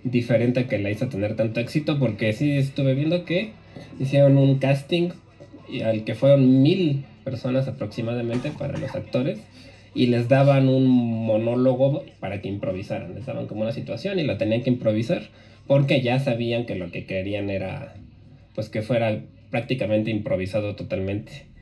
diferente 0.06 0.66
que 0.66 0.80
la 0.80 0.90
hizo 0.90 1.10
tener 1.10 1.36
tanto 1.36 1.60
éxito, 1.60 2.00
porque 2.00 2.32
sí 2.32 2.52
estuve 2.52 2.94
viendo 2.94 3.26
que 3.26 3.52
hicieron 4.00 4.38
un 4.38 4.60
casting 4.60 5.10
al 5.84 6.06
que 6.06 6.16
fueron 6.16 6.62
mil 6.62 7.04
personas 7.26 7.68
aproximadamente 7.68 8.50
para 8.50 8.78
los 8.78 8.96
actores 8.96 9.40
y 9.94 10.06
les 10.06 10.30
daban 10.30 10.70
un 10.70 10.88
monólogo 10.88 12.06
para 12.22 12.40
que 12.40 12.48
improvisaran, 12.48 13.14
les 13.14 13.26
daban 13.26 13.48
como 13.48 13.64
una 13.64 13.74
situación 13.74 14.20
y 14.20 14.24
la 14.24 14.38
tenían 14.38 14.64
que 14.64 14.70
improvisar 14.70 15.24
porque 15.68 16.02
ya 16.02 16.18
sabían 16.20 16.66
que 16.66 16.76
lo 16.76 16.92
que 16.92 17.04
querían 17.04 17.50
era 17.50 17.94
pues 18.54 18.70
que 18.70 18.84
fuera 18.84 19.20
prácticamente 19.52 20.12
improvisado 20.12 20.78
totalmente. 20.78 21.54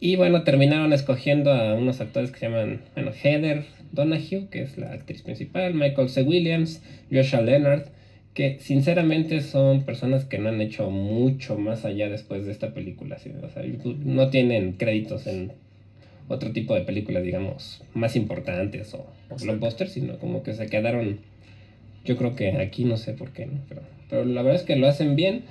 Y 0.00 0.16
bueno, 0.16 0.44
terminaron 0.44 0.94
escogiendo 0.94 1.52
a 1.52 1.74
unos 1.74 2.00
actores 2.00 2.30
que 2.30 2.38
se 2.38 2.46
llaman, 2.48 2.80
bueno, 2.94 3.12
Heather 3.12 3.66
Donahue, 3.92 4.48
que 4.50 4.62
es 4.62 4.78
la 4.78 4.92
actriz 4.92 5.20
principal, 5.20 5.74
Michael 5.74 6.08
C. 6.08 6.22
Williams, 6.22 6.82
Joshua 7.12 7.42
Leonard, 7.42 7.84
que 8.32 8.58
sinceramente 8.60 9.42
son 9.42 9.82
personas 9.82 10.24
que 10.24 10.38
no 10.38 10.48
han 10.48 10.60
hecho 10.62 10.90
mucho 10.90 11.58
más 11.58 11.84
allá 11.84 12.08
después 12.08 12.46
de 12.46 12.52
esta 12.52 12.72
película. 12.72 13.18
O 13.42 13.50
sea, 13.50 13.62
no 14.04 14.30
tienen 14.30 14.72
créditos 14.72 15.26
en 15.26 15.52
otro 16.28 16.52
tipo 16.52 16.74
de 16.74 16.82
películas, 16.82 17.22
digamos, 17.22 17.82
más 17.92 18.16
importantes 18.16 18.94
o, 18.94 19.06
o 19.28 19.36
blockbusters, 19.36 19.92
sino 19.92 20.18
como 20.18 20.42
que 20.42 20.54
se 20.54 20.68
quedaron, 20.68 21.18
yo 22.06 22.16
creo 22.16 22.36
que 22.36 22.52
aquí 22.52 22.84
no 22.84 22.96
sé 22.96 23.12
por 23.12 23.32
qué, 23.32 23.46
¿no? 23.46 23.60
pero, 23.68 23.82
pero 24.08 24.24
la 24.24 24.40
verdad 24.42 24.60
es 24.60 24.66
que 24.66 24.76
lo 24.76 24.86
hacen 24.86 25.16
bien. 25.16 25.42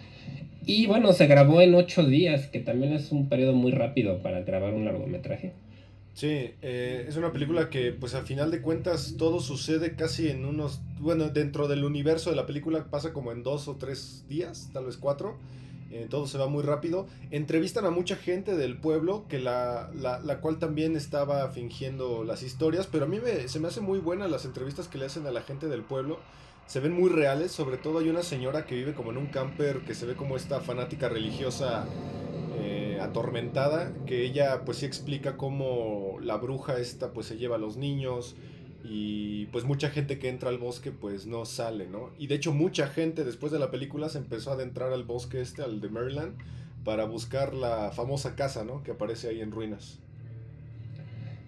Y 0.66 0.86
bueno, 0.88 1.14
se 1.14 1.28
grabó 1.28 1.62
en 1.62 1.74
ocho 1.76 2.04
días, 2.06 2.48
que 2.48 2.60
también 2.60 2.94
es 2.94 3.12
un 3.12 3.28
periodo 3.30 3.54
muy 3.54 3.72
rápido 3.72 4.22
para 4.22 4.42
grabar 4.42 4.74
un 4.74 4.86
largometraje. 4.86 5.54
Sí, 6.14 6.52
eh, 6.62 7.06
es 7.08 7.16
una 7.16 7.32
película 7.32 7.70
que 7.70 7.94
pues 7.94 8.14
al 8.14 8.26
final 8.26 8.52
de 8.52 8.62
cuentas 8.62 9.16
todo 9.18 9.40
sucede 9.40 9.96
casi 9.96 10.28
en 10.30 10.44
unos, 10.46 10.82
bueno, 11.00 11.30
dentro 11.30 11.68
del 11.68 11.86
universo 11.86 12.30
de 12.30 12.36
la 12.36 12.46
película 12.46 12.86
pasa 12.90 13.14
como 13.14 13.32
en 13.32 13.42
dos 13.42 13.68
o 13.70 13.78
tres 13.78 14.26
días, 14.28 14.70
tal 14.74 14.86
vez 14.86 14.98
cuatro. 14.98 15.38
eh, 15.92 16.08
todo 16.10 16.28
se 16.28 16.38
va 16.38 16.48
muy 16.48 16.64
rápido. 16.64 17.08
Entrevistan 17.32 17.86
a 17.86 17.90
mucha 17.90 18.16
gente 18.16 18.56
del 18.56 18.78
pueblo, 18.78 19.26
que 19.28 19.40
la, 19.40 19.90
la, 19.96 20.40
cual 20.40 20.60
también 20.60 20.96
estaba 20.96 21.50
fingiendo 21.50 22.24
las 22.24 22.44
historias, 22.44 22.88
pero 22.88 23.06
a 23.06 23.08
mí 23.08 23.20
me, 23.20 23.48
se 23.48 23.60
me 23.60 23.68
hace 23.70 23.82
muy 23.82 24.00
buena 24.00 24.28
las 24.28 24.46
entrevistas 24.46 24.88
que 24.88 24.98
le 25.00 25.06
hacen 25.06 25.26
a 25.26 25.32
la 25.32 25.42
gente 25.42 25.68
del 25.68 25.82
pueblo. 25.82 26.20
Se 26.70 26.80
ven 26.80 26.94
muy 26.94 27.10
reales, 27.10 27.52
sobre 27.52 27.78
todo 27.78 27.98
hay 27.98 28.10
una 28.10 28.22
señora 28.22 28.68
que 28.68 28.76
vive 28.76 28.94
como 28.94 29.10
en 29.10 29.18
un 29.18 29.26
camper, 29.26 29.80
que 29.80 29.96
se 29.96 30.06
ve 30.06 30.14
como 30.14 30.38
esta 30.38 30.62
fanática 30.62 31.10
religiosa 31.10 31.88
eh, 32.60 33.00
atormentada, 33.02 33.92
que 34.06 34.24
ella 34.24 34.66
pues 34.66 34.78
sí 34.78 34.86
explica 34.86 35.36
cómo 35.36 36.20
la 36.22 36.38
bruja 36.38 36.78
esta 36.78 37.12
pues 37.12 37.26
se 37.26 37.38
lleva 37.38 37.56
a 37.56 37.58
los 37.58 37.78
niños, 37.78 38.36
y 38.84 39.48
pues 39.48 39.64
mucha 39.66 39.90
gente 39.90 40.20
que 40.20 40.30
entra 40.30 40.50
al 40.50 40.60
bosque 40.60 40.92
pues 40.92 41.26
no 41.26 41.44
sale, 41.46 41.88
¿no? 41.88 42.12
Y 42.20 42.28
de 42.28 42.36
hecho 42.36 42.54
mucha 42.54 42.86
gente 42.86 43.24
después 43.24 43.52
de 43.52 43.58
la 43.58 43.72
película 43.72 44.08
se 44.08 44.20
empezó 44.20 44.52
a 44.52 44.54
adentrar 44.54 44.94
al 44.94 45.06
bosque 45.06 45.42
este, 45.42 45.64
al 45.64 45.82
de 45.82 45.90
Maryland, 45.90 46.38
para 46.84 47.06
buscar 47.06 47.56
la 47.56 47.90
famosa 47.94 48.36
casa, 48.36 48.64
¿no? 48.64 48.84
Que 48.84 48.92
aparece 48.92 49.30
ahí 49.30 49.42
en 49.42 49.52
ruinas. 49.52 49.98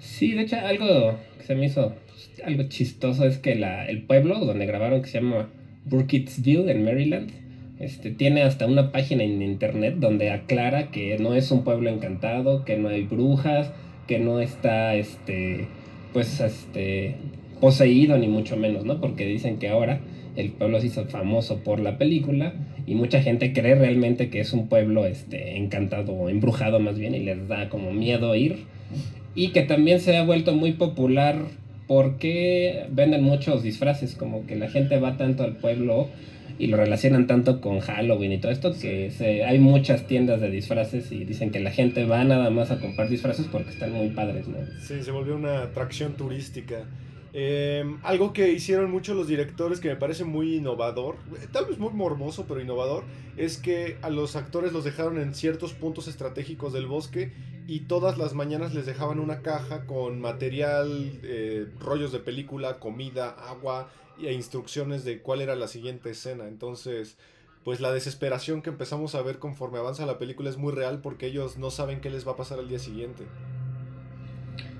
Sí, 0.01 0.31
de 0.31 0.41
hecho 0.41 0.57
algo 0.57 1.15
que 1.37 1.45
se 1.45 1.53
me 1.53 1.67
hizo 1.67 1.93
algo 2.43 2.63
chistoso 2.63 3.23
es 3.25 3.37
que 3.37 3.53
la, 3.53 3.85
el 3.85 4.01
pueblo 4.01 4.39
donde 4.39 4.65
grabaron 4.65 5.03
que 5.03 5.07
se 5.07 5.21
llama 5.21 5.49
Burkittsville 5.85 6.71
en 6.71 6.83
Maryland, 6.83 7.29
este, 7.79 8.09
tiene 8.09 8.41
hasta 8.41 8.65
una 8.65 8.91
página 8.91 9.23
en 9.23 9.43
internet 9.43 9.95
donde 9.97 10.31
aclara 10.31 10.89
que 10.89 11.19
no 11.19 11.35
es 11.35 11.51
un 11.51 11.63
pueblo 11.63 11.91
encantado, 11.91 12.65
que 12.65 12.77
no 12.77 12.89
hay 12.89 13.03
brujas, 13.03 13.71
que 14.07 14.17
no 14.17 14.39
está 14.39 14.95
este 14.95 15.67
pues 16.13 16.39
este 16.39 17.15
poseído 17.59 18.17
ni 18.17 18.27
mucho 18.27 18.57
menos, 18.57 18.85
¿no? 18.85 18.99
Porque 18.99 19.27
dicen 19.27 19.57
que 19.57 19.69
ahora 19.69 20.01
el 20.35 20.49
pueblo 20.49 20.81
se 20.81 20.87
hizo 20.87 21.05
famoso 21.05 21.59
por 21.63 21.79
la 21.79 21.99
película 21.99 22.53
y 22.87 22.95
mucha 22.95 23.21
gente 23.21 23.53
cree 23.53 23.75
realmente 23.75 24.31
que 24.31 24.39
es 24.39 24.51
un 24.51 24.67
pueblo 24.67 25.05
este 25.05 25.57
encantado 25.57 26.13
o 26.13 26.29
embrujado 26.29 26.79
más 26.79 26.97
bien 26.97 27.13
y 27.13 27.19
les 27.19 27.47
da 27.47 27.69
como 27.69 27.93
miedo 27.93 28.35
ir 28.35 28.65
y 29.35 29.49
que 29.49 29.63
también 29.63 29.99
se 29.99 30.17
ha 30.17 30.23
vuelto 30.23 30.53
muy 30.53 30.73
popular 30.73 31.45
porque 31.87 32.85
venden 32.91 33.23
muchos 33.23 33.63
disfraces, 33.63 34.15
como 34.15 34.45
que 34.45 34.55
la 34.55 34.69
gente 34.69 34.99
va 34.99 35.17
tanto 35.17 35.43
al 35.43 35.57
pueblo 35.57 36.09
y 36.57 36.67
lo 36.67 36.77
relacionan 36.77 37.27
tanto 37.27 37.59
con 37.59 37.79
Halloween 37.79 38.33
y 38.33 38.37
todo 38.37 38.51
esto 38.51 38.73
que 38.79 39.09
se, 39.09 39.43
hay 39.43 39.59
muchas 39.59 40.05
tiendas 40.05 40.41
de 40.41 40.51
disfraces 40.51 41.11
y 41.11 41.25
dicen 41.25 41.51
que 41.51 41.59
la 41.59 41.71
gente 41.71 42.05
va 42.05 42.23
nada 42.23 42.49
más 42.49 42.71
a 42.71 42.79
comprar 42.79 43.09
disfraces 43.09 43.47
porque 43.51 43.71
están 43.71 43.91
muy 43.93 44.09
padres, 44.09 44.47
¿no? 44.47 44.57
Sí, 44.79 45.01
se 45.01 45.11
volvió 45.11 45.35
una 45.35 45.63
atracción 45.63 46.13
turística. 46.13 46.85
Em, 47.33 47.97
algo 48.03 48.33
que 48.33 48.51
hicieron 48.51 48.91
muchos 48.91 49.15
los 49.15 49.27
directores 49.27 49.79
que 49.79 49.87
me 49.87 49.95
parece 49.95 50.25
muy 50.25 50.55
innovador, 50.55 51.15
tal 51.53 51.65
vez 51.65 51.79
muy 51.79 51.93
morboso, 51.93 52.45
pero 52.45 52.59
innovador, 52.59 53.05
es 53.37 53.57
que 53.57 53.97
a 54.01 54.09
los 54.09 54.35
actores 54.35 54.73
los 54.73 54.83
dejaron 54.83 55.17
en 55.17 55.33
ciertos 55.33 55.73
puntos 55.73 56.07
estratégicos 56.09 56.73
del 56.73 56.87
bosque 56.87 57.31
y 57.67 57.81
todas 57.81 58.17
las 58.17 58.33
mañanas 58.33 58.73
les 58.73 58.85
dejaban 58.85 59.19
una 59.19 59.41
caja 59.41 59.85
con 59.85 60.19
material, 60.19 61.19
eh, 61.23 61.67
rollos 61.79 62.11
de 62.11 62.19
película, 62.19 62.79
comida, 62.79 63.29
agua 63.29 63.89
e 64.21 64.33
instrucciones 64.33 65.05
de 65.05 65.21
cuál 65.21 65.41
era 65.41 65.55
la 65.55 65.69
siguiente 65.69 66.09
escena. 66.09 66.49
Entonces, 66.49 67.17
pues 67.63 67.79
la 67.79 67.93
desesperación 67.93 68.61
que 68.61 68.71
empezamos 68.71 69.15
a 69.15 69.21
ver 69.21 69.39
conforme 69.39 69.79
avanza 69.79 70.05
la 70.05 70.17
película 70.17 70.49
es 70.49 70.57
muy 70.57 70.73
real 70.73 70.99
porque 71.01 71.27
ellos 71.27 71.57
no 71.57 71.71
saben 71.71 72.01
qué 72.01 72.09
les 72.09 72.27
va 72.27 72.33
a 72.33 72.37
pasar 72.37 72.59
al 72.59 72.67
día 72.67 72.79
siguiente. 72.79 73.23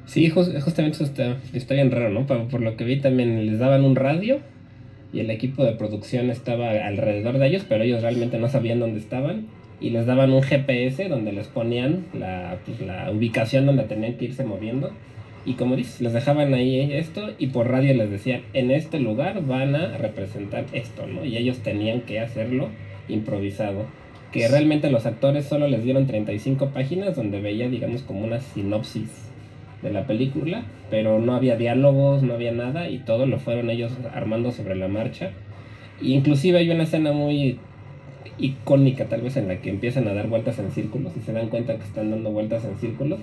Sí, 0.06 0.30
justamente 0.30 0.96
eso 0.96 1.04
está, 1.04 1.38
está 1.54 1.74
bien 1.74 1.92
raro, 1.92 2.10
¿no? 2.10 2.26
Por, 2.26 2.48
por, 2.48 2.62
lo 2.62 2.76
que 2.76 2.84
vi 2.84 3.00
también 3.00 3.46
les 3.46 3.60
daban 3.60 3.86
un 3.86 3.96
radio 3.96 4.40
y 5.14 5.20
el 5.20 5.30
equipo 5.30 5.64
de 5.64 5.74
producción 5.74 6.30
estaba 6.30 6.72
alrededor 6.72 7.38
de 7.38 7.48
ellos, 7.48 7.66
pero 7.68 7.84
ellos 7.84 8.02
realmente 8.02 8.38
no 8.38 8.50
sabían 8.50 8.80
dónde 8.80 9.00
estaban 9.00 9.48
y 9.80 9.90
les 9.90 10.06
daban 10.06 10.32
un 10.32 10.44
GPS 10.44 11.10
donde 11.10 11.32
les 11.32 11.48
ponían 11.48 12.06
la, 12.14 12.58
pues, 12.66 12.80
la 12.82 13.10
ubicación 13.12 13.66
donde 13.66 13.84
tenían 13.84 14.14
que 14.14 14.26
irse 14.26 14.46
moviendo. 14.46 14.92
Y 15.44 15.54
como 15.54 15.76
dices, 15.76 16.02
les 16.02 16.14
dejaban 16.14 16.54
ahí 16.54 16.94
esto 16.94 17.32
y 17.40 17.48
por 17.48 17.68
radio 17.68 17.96
les 17.96 18.12
decían, 18.12 18.42
en 18.54 18.70
este 18.70 19.00
lugar 19.00 19.44
van 19.46 19.76
a 19.76 19.98
representar 19.98 20.66
esto, 20.72 21.08
¿no? 21.08 21.26
Y 21.26 21.36
ellos 21.36 21.60
tenían 21.60 22.02
que 22.02 22.20
hacerlo 22.20 22.70
improvisado. 23.08 23.86
Que 24.32 24.48
realmente 24.48 24.92
los 24.92 25.08
actores 25.08 25.46
solo 25.46 25.68
les 25.68 25.84
dieron 25.84 26.06
35 26.06 26.70
páginas 26.70 27.16
donde 27.16 27.42
veía, 27.42 27.68
digamos, 27.70 28.04
como 28.04 28.24
una 28.24 28.40
sinopsis 28.40 29.31
de 29.82 29.92
la 29.92 30.06
película, 30.06 30.64
pero 30.90 31.20
no 31.20 31.34
había 31.34 31.56
diálogos, 31.56 32.24
no 32.24 32.34
había 32.34 32.52
nada 32.52 32.90
y 32.90 33.00
todo 33.00 33.26
lo 33.26 33.40
fueron 33.40 33.70
ellos 33.70 33.92
armando 34.14 34.52
sobre 34.52 34.76
la 34.76 34.88
marcha. 34.88 35.32
Y 36.02 36.14
inclusive 36.14 36.60
hay 36.60 36.70
una 36.70 36.84
escena 36.84 37.12
muy 37.12 37.60
icónica 38.38 39.06
tal 39.06 39.22
vez 39.22 39.38
en 39.38 39.48
la 39.48 39.62
que 39.62 39.70
empiezan 39.70 40.08
a 40.08 40.14
dar 40.14 40.28
vueltas 40.28 40.60
en 40.60 40.72
círculos 40.72 41.14
y 41.16 41.22
se 41.22 41.34
dan 41.34 41.50
cuenta 41.50 41.78
que 41.78 41.84
están 41.84 42.12
dando 42.12 42.32
vueltas 42.32 42.66
en 42.66 42.78
círculos. 42.78 43.20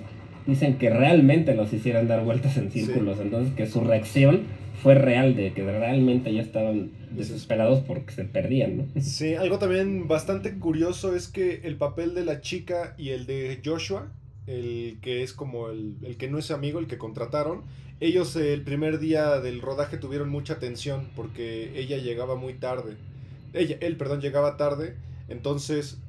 Dicen 0.47 0.77
que 0.77 0.89
realmente 0.89 1.53
los 1.53 1.71
hicieron 1.73 2.07
dar 2.07 2.23
vueltas 2.23 2.57
en 2.57 2.71
círculos, 2.71 3.19
entonces 3.19 3.53
que 3.53 3.67
su 3.67 3.81
reacción 3.81 4.43
fue 4.81 4.95
real, 4.95 5.35
de 5.35 5.51
que 5.51 5.63
realmente 5.63 6.33
ya 6.33 6.41
estaban 6.41 6.91
desesperados 7.11 7.81
porque 7.81 8.13
se 8.13 8.23
perdían, 8.23 8.77
¿no? 8.77 9.01
Sí, 9.01 9.35
algo 9.35 9.59
también 9.59 10.07
bastante 10.07 10.57
curioso 10.57 11.15
es 11.15 11.27
que 11.27 11.61
el 11.65 11.75
papel 11.75 12.15
de 12.15 12.23
la 12.23 12.39
chica 12.39 12.95
y 12.97 13.09
el 13.09 13.25
de 13.25 13.59
Joshua 13.63 14.11
el 14.49 14.97
que 15.01 15.21
es 15.21 15.33
como 15.33 15.69
el, 15.69 15.97
el, 16.01 16.17
que 16.17 16.27
no 16.27 16.39
es 16.39 16.49
amigo, 16.49 16.79
el 16.79 16.87
que 16.87 16.97
contrataron. 16.97 17.63
Ellos 17.99 18.35
el 18.35 18.63
primer 18.63 18.99
día 18.99 19.39
del 19.39 19.61
rodaje 19.61 19.97
tuvieron 19.97 20.29
mucha 20.29 20.57
tensión 20.57 21.07
porque 21.15 21.79
ella 21.79 21.97
llegaba 21.97 22.35
muy 22.35 22.55
tarde. 22.55 22.95
Ella, 23.53 23.77
él, 23.79 23.95
perdón, 23.95 24.21
llegaba 24.21 24.57
tarde. 24.57 24.95
Entonces, 25.27 25.99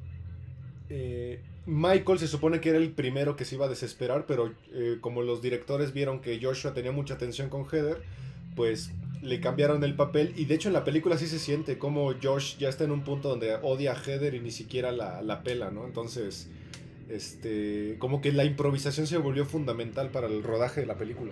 eh, 0.89 1.41
Michael 1.67 2.17
se 2.17 2.27
supone 2.27 2.59
que 2.59 2.69
era 2.69 2.79
el 2.79 2.91
primero 2.91 3.35
que 3.35 3.45
se 3.45 3.55
iba 3.55 3.67
a 3.67 3.69
desesperar, 3.69 4.25
pero 4.25 4.51
eh, 4.73 4.97
como 5.01 5.21
los 5.21 5.41
directores 5.41 5.93
vieron 5.93 6.21
que 6.21 6.39
Joshua 6.41 6.73
tenía 6.73 6.91
mucha 6.91 7.19
tensión 7.19 7.49
con 7.49 7.65
Heather, 7.65 8.01
pues 8.55 8.91
le 9.21 9.39
cambiaron 9.39 9.83
el 9.83 9.95
papel. 9.95 10.33
Y 10.35 10.45
de 10.45 10.55
hecho 10.55 10.69
en 10.69 10.73
la 10.73 10.83
película 10.83 11.17
sí 11.19 11.27
se 11.27 11.37
siente 11.37 11.77
como 11.77 12.11
Josh 12.21 12.57
ya 12.57 12.69
está 12.69 12.85
en 12.85 12.91
un 12.91 13.03
punto 13.03 13.29
donde 13.29 13.53
odia 13.61 13.91
a 13.91 13.95
Heather 13.95 14.33
y 14.33 14.39
ni 14.39 14.49
siquiera 14.51 14.91
la, 14.91 15.21
la 15.21 15.43
pela, 15.43 15.69
¿no? 15.69 15.85
Entonces 15.85 16.49
este, 17.13 17.95
como 17.99 18.21
que 18.21 18.31
la 18.31 18.45
improvisación 18.45 19.07
se 19.07 19.17
volvió 19.17 19.45
fundamental 19.45 20.09
para 20.09 20.27
el 20.27 20.43
rodaje 20.43 20.81
de 20.81 20.87
la 20.87 20.95
película. 20.95 21.31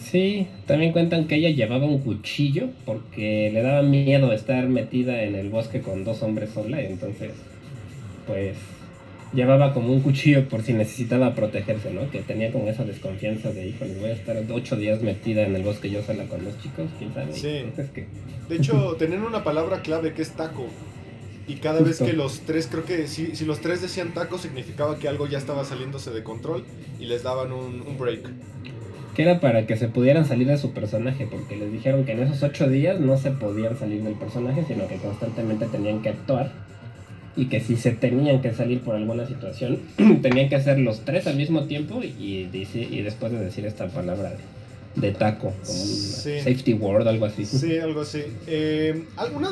Sí, 0.00 0.46
también 0.66 0.92
cuentan 0.92 1.26
que 1.26 1.36
ella 1.36 1.50
llevaba 1.50 1.86
un 1.86 1.98
cuchillo 1.98 2.68
porque 2.86 3.50
le 3.52 3.62
daba 3.62 3.82
miedo 3.82 4.32
estar 4.32 4.68
metida 4.68 5.22
en 5.24 5.34
el 5.34 5.50
bosque 5.50 5.80
con 5.80 6.04
dos 6.04 6.22
hombres 6.22 6.50
sola, 6.50 6.80
entonces, 6.80 7.32
pues, 8.26 8.56
llevaba 9.32 9.74
como 9.74 9.92
un 9.92 10.00
cuchillo 10.00 10.48
por 10.48 10.62
si 10.62 10.72
necesitaba 10.72 11.34
protegerse, 11.34 11.92
¿no? 11.92 12.10
Que 12.10 12.20
tenía 12.20 12.50
como 12.52 12.68
esa 12.68 12.84
desconfianza 12.84 13.52
de, 13.52 13.68
híjole, 13.68 13.94
voy 13.94 14.10
a 14.10 14.14
estar 14.14 14.36
ocho 14.50 14.76
días 14.76 15.02
metida 15.02 15.42
en 15.42 15.54
el 15.54 15.62
bosque 15.62 15.90
yo 15.90 16.02
sola 16.02 16.24
con 16.24 16.44
los 16.44 16.58
chicos, 16.62 16.88
quién 16.98 17.12
sabe. 17.12 17.32
Sí. 17.32 17.64
De 18.48 18.56
hecho, 18.56 18.96
tenían 18.98 19.24
una 19.24 19.44
palabra 19.44 19.82
clave 19.82 20.14
que 20.14 20.22
es 20.22 20.30
taco. 20.30 20.66
Y 21.48 21.54
cada 21.54 21.80
vez 21.80 21.98
que 21.98 22.12
los 22.12 22.40
tres, 22.40 22.68
creo 22.70 22.84
que 22.84 23.08
si, 23.08 23.34
si, 23.34 23.46
los 23.46 23.60
tres 23.60 23.80
decían 23.80 24.12
taco, 24.12 24.36
significaba 24.36 24.98
que 24.98 25.08
algo 25.08 25.26
ya 25.26 25.38
estaba 25.38 25.64
saliéndose 25.64 26.10
de 26.10 26.22
control 26.22 26.64
y 27.00 27.06
les 27.06 27.22
daban 27.22 27.52
un, 27.52 27.82
un, 27.86 27.98
break. 27.98 28.28
Que 29.14 29.22
era 29.22 29.40
para 29.40 29.66
que 29.66 29.78
se 29.78 29.88
pudieran 29.88 30.26
salir 30.26 30.46
de 30.46 30.58
su 30.58 30.72
personaje, 30.72 31.26
porque 31.28 31.56
les 31.56 31.72
dijeron 31.72 32.04
que 32.04 32.12
en 32.12 32.22
esos 32.22 32.42
ocho 32.42 32.68
días 32.68 33.00
no 33.00 33.16
se 33.16 33.30
podían 33.30 33.78
salir 33.78 34.02
del 34.02 34.14
personaje, 34.14 34.62
sino 34.68 34.86
que 34.88 34.96
constantemente 34.96 35.64
tenían 35.66 36.02
que 36.02 36.10
actuar. 36.10 36.52
Y 37.34 37.46
que 37.46 37.60
si 37.60 37.76
se 37.76 37.92
tenían 37.92 38.42
que 38.42 38.52
salir 38.52 38.80
por 38.80 38.96
alguna 38.96 39.26
situación, 39.26 39.80
tenían 40.22 40.50
que 40.50 40.56
hacer 40.56 40.78
los 40.78 41.06
tres 41.06 41.26
al 41.26 41.36
mismo 41.36 41.64
tiempo 41.64 42.02
y, 42.02 42.08
y, 42.08 42.50
y 42.74 43.02
después 43.02 43.32
de 43.32 43.38
decir 43.38 43.64
esta 43.64 43.86
palabra 43.88 44.30
de 44.30 44.57
taco, 45.12 45.52
como 45.64 45.82
un 45.82 45.88
safety 45.88 46.74
word, 46.74 47.06
algo 47.08 47.26
así. 47.26 47.46
Sí, 47.46 47.78
algo 47.78 48.02
así. 48.02 48.24
Eh, 48.46 49.04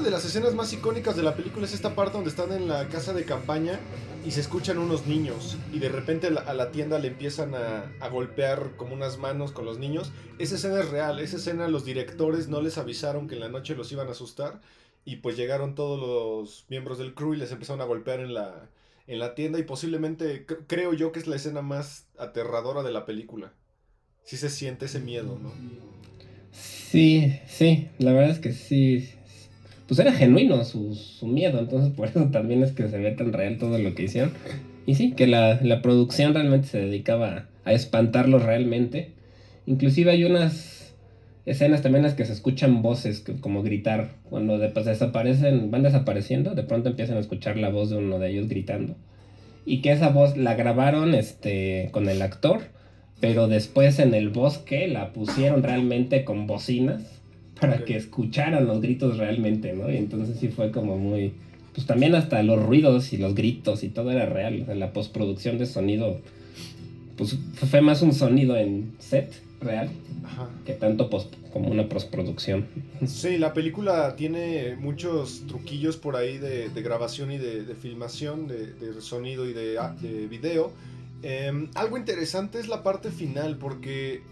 de 0.03 0.11
las 0.11 0.25
escenas 0.25 0.55
más 0.55 0.73
icónicas 0.73 1.17
de 1.17 1.23
la 1.23 1.35
película 1.35 1.65
es 1.65 1.75
esta 1.75 1.95
parte 1.95 2.15
donde 2.15 2.31
están 2.31 2.53
en 2.53 2.69
la 2.69 2.89
casa 2.89 3.13
de 3.13 3.25
campaña 3.25 3.79
y 4.25 4.33
se 4.33 4.41
escuchan 4.41 4.79
unos 4.79 5.07
niños 5.07 5.57
y 5.73 5.79
de 5.79 5.89
repente 5.89 6.27
a 6.27 6.55
la 6.55 6.71
tienda 6.71 6.99
le 6.99 7.09
empiezan 7.09 7.55
a, 7.55 7.93
a, 8.01 8.09
golpear 8.09 8.73
como 8.77 8.95
unas 8.95 9.19
manos 9.19 9.53
con 9.53 9.65
los 9.65 9.79
niños. 9.79 10.13
Esa 10.39 10.57
escena 10.57 10.81
es 10.81 10.91
real, 10.91 11.21
esa 11.21 11.37
escena 11.37 11.69
los 11.69 11.85
directores 11.85 12.49
no 12.49 12.61
les 12.61 12.79
avisaron 12.79 13.29
que 13.29 13.35
en 13.35 13.41
la 13.41 13.49
noche 13.49 13.75
los 13.75 13.91
iban 13.93 14.09
a 14.09 14.13
asustar 14.13 14.61
y 15.05 15.17
pues 15.17 15.37
llegaron 15.37 15.75
todos 15.75 16.01
los 16.01 16.67
miembros 16.69 16.99
del 16.99 17.15
crew 17.15 17.35
y 17.35 17.39
les 17.39 17.53
empezaron 17.53 17.81
a 17.81 17.85
golpear 17.85 18.21
en 18.21 18.35
la, 18.35 18.69
en 19.07 19.19
la 19.19 19.35
tienda 19.35 19.59
y 19.59 19.63
posiblemente 19.63 20.45
creo 20.67 20.93
yo 20.93 21.13
que 21.13 21.21
es 21.21 21.27
la 21.27 21.37
escena 21.37 21.63
más 21.63 22.07
aterradora 22.19 22.83
de 22.83 22.93
la 22.93 23.07
película 23.07 23.53
sí 24.27 24.37
se 24.37 24.51
siente 24.51 24.87
ese 24.87 25.01
miedo, 25.01 25.39
¿no? 25.41 25.53
Sí, 26.51 27.39
sí, 27.47 27.89
la 27.99 28.13
verdad 28.13 28.31
es 28.31 28.39
que 28.41 28.53
sí. 28.53 29.09
Pues 29.87 30.01
era 30.01 30.13
genuino 30.13 30.65
su, 30.65 30.99
miedo, 31.23 31.61
entonces 31.61 31.93
por 31.95 32.09
eso 32.09 32.25
también 32.33 32.63
es 32.65 32.73
que 32.73 32.89
se 32.89 32.99
ve 32.99 33.13
tan 33.13 33.33
real 33.33 33.57
todo 33.59 33.79
lo 33.79 33.95
que 33.95 34.03
hicieron. 34.03 34.33
Y 34.85 34.97
sí, 34.97 35.13
que 35.13 35.29
la, 35.29 35.81
producción 35.81 36.35
realmente 36.35 36.67
se 36.67 36.79
dedicaba 36.79 37.47
a 37.65 37.73
espantarlos 37.73 38.43
realmente. 38.43 39.13
Inclusive 39.65 40.11
hay 40.11 40.25
unas 40.25 40.93
escenas 41.45 41.83
también 41.83 42.05
en 42.05 42.11
las 42.11 42.15
que 42.15 42.25
se 42.25 42.33
escuchan 42.33 42.83
voces 42.83 43.25
como 43.41 43.63
gritar. 43.63 44.17
Cuando 44.29 44.59
pues, 44.73 44.87
desaparecen, 44.87 45.71
van 45.71 45.85
desapareciendo, 45.85 46.57
de 46.57 46.65
pronto 46.65 46.89
empiezan 46.89 47.17
a 47.17 47.21
escuchar 47.21 47.57
la 47.57 47.69
voz 47.69 47.91
de 47.91 47.99
uno 47.99 48.19
de 48.19 48.31
ellos 48.31 48.49
gritando. 48.49 48.97
Y 49.65 49.83
que 49.83 49.93
esa 49.93 50.09
voz 50.09 50.37
la 50.37 50.55
grabaron 50.55 51.15
este, 51.15 51.91
con 51.93 52.09
el 52.09 52.23
actor, 52.23 52.63
pero 53.21 53.49
después 53.49 53.99
en 53.99 54.15
el 54.15 54.29
bosque 54.29 54.89
la 54.89 55.13
pusieron 55.13 55.63
realmente 55.63 56.25
con 56.25 56.47
bocinas 56.47 57.03
para 57.61 57.85
que 57.85 57.97
escucharan 57.97 58.67
los 58.67 58.81
gritos 58.81 59.17
realmente, 59.17 59.73
¿no? 59.73 59.91
Y 59.91 59.97
entonces 59.97 60.39
sí 60.39 60.49
fue 60.49 60.71
como 60.71 60.99
muy... 60.99 61.33
Pues 61.75 61.87
también 61.87 62.15
hasta 62.15 62.43
los 62.43 62.63
ruidos 62.63 63.13
y 63.13 63.19
los 63.19 63.35
gritos 63.35 63.85
y 63.85 63.89
todo 63.89 64.11
era 64.11 64.27
real. 64.27 64.63
O 64.63 64.67
sea, 64.67 64.75
la 64.75 64.93
postproducción 64.93 65.59
de 65.59 65.67
sonido, 65.67 66.21
pues 67.17 67.39
fue 67.55 67.81
más 67.81 68.03
un 68.03 68.13
sonido 68.13 68.57
en 68.57 68.93
set 68.99 69.33
real 69.61 69.89
que 70.65 70.75
tanto 70.75 71.09
post, 71.09 71.35
como 71.53 71.71
una 71.71 71.89
postproducción. 71.89 72.67
Sí, 73.07 73.39
la 73.39 73.55
película 73.55 74.17
tiene 74.17 74.77
muchos 74.77 75.45
truquillos 75.47 75.97
por 75.97 76.17
ahí 76.17 76.39
de, 76.39 76.69
grabación 76.83 77.31
y 77.31 77.39
de, 77.39 77.75
filmación, 77.75 78.49
de, 78.49 79.01
sonido 79.01 79.49
y 79.49 79.53
de, 79.53 79.79
ah, 79.79 79.95
video. 80.29 80.73
Em, 81.29 81.71
algo 81.75 81.99
interesante 81.99 82.61
es 82.61 82.69
la 82.69 82.85
parte 82.85 83.11
final, 83.11 83.59
porque 83.59 84.23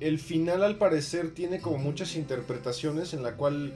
el 0.00 0.18
final 0.18 0.62
al 0.62 0.76
parecer 0.76 1.32
tiene 1.32 1.60
como 1.60 1.78
muchas 1.78 2.14
interpretaciones 2.14 3.14
en 3.14 3.22
la 3.22 3.36
cual 3.36 3.72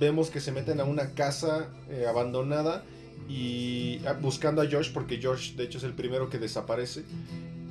vemos 0.00 0.28
que 0.28 0.40
se 0.40 0.50
meten 0.50 0.80
a 0.80 0.84
una 0.84 1.14
casa 1.14 1.68
eh, 1.88 2.06
abandonada 2.08 2.82
y 3.28 4.00
ah, 4.04 4.14
buscando 4.14 4.62
a 4.62 4.68
Josh 4.68 4.90
porque 4.92 5.20
Josh 5.22 5.54
de 5.54 5.62
hecho 5.62 5.78
es 5.78 5.84
el 5.84 5.92
primero 5.92 6.28
que 6.28 6.38
desaparece. 6.38 7.04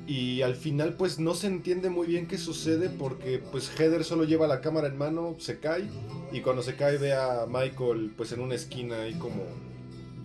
Y 0.06 0.40
al 0.40 0.56
final 0.56 0.94
pues 0.94 1.18
no 1.18 1.34
se 1.34 1.46
entiende 1.46 1.90
muy 1.90 2.06
bien 2.06 2.26
qué 2.26 2.38
sucede 2.38 2.88
porque 2.88 3.42
pues 3.52 3.70
Heather 3.78 4.02
solo 4.02 4.24
lleva 4.24 4.46
la 4.46 4.62
cámara 4.62 4.88
en 4.88 4.96
mano, 4.96 5.36
se 5.38 5.58
cae 5.58 5.84
y 6.32 6.40
cuando 6.40 6.62
se 6.62 6.74
cae 6.74 6.96
ve 6.96 7.12
a 7.12 7.44
Michael 7.46 8.14
pues 8.16 8.32
en 8.32 8.40
una 8.40 8.54
esquina 8.54 9.02
ahí 9.02 9.12
como 9.12 9.42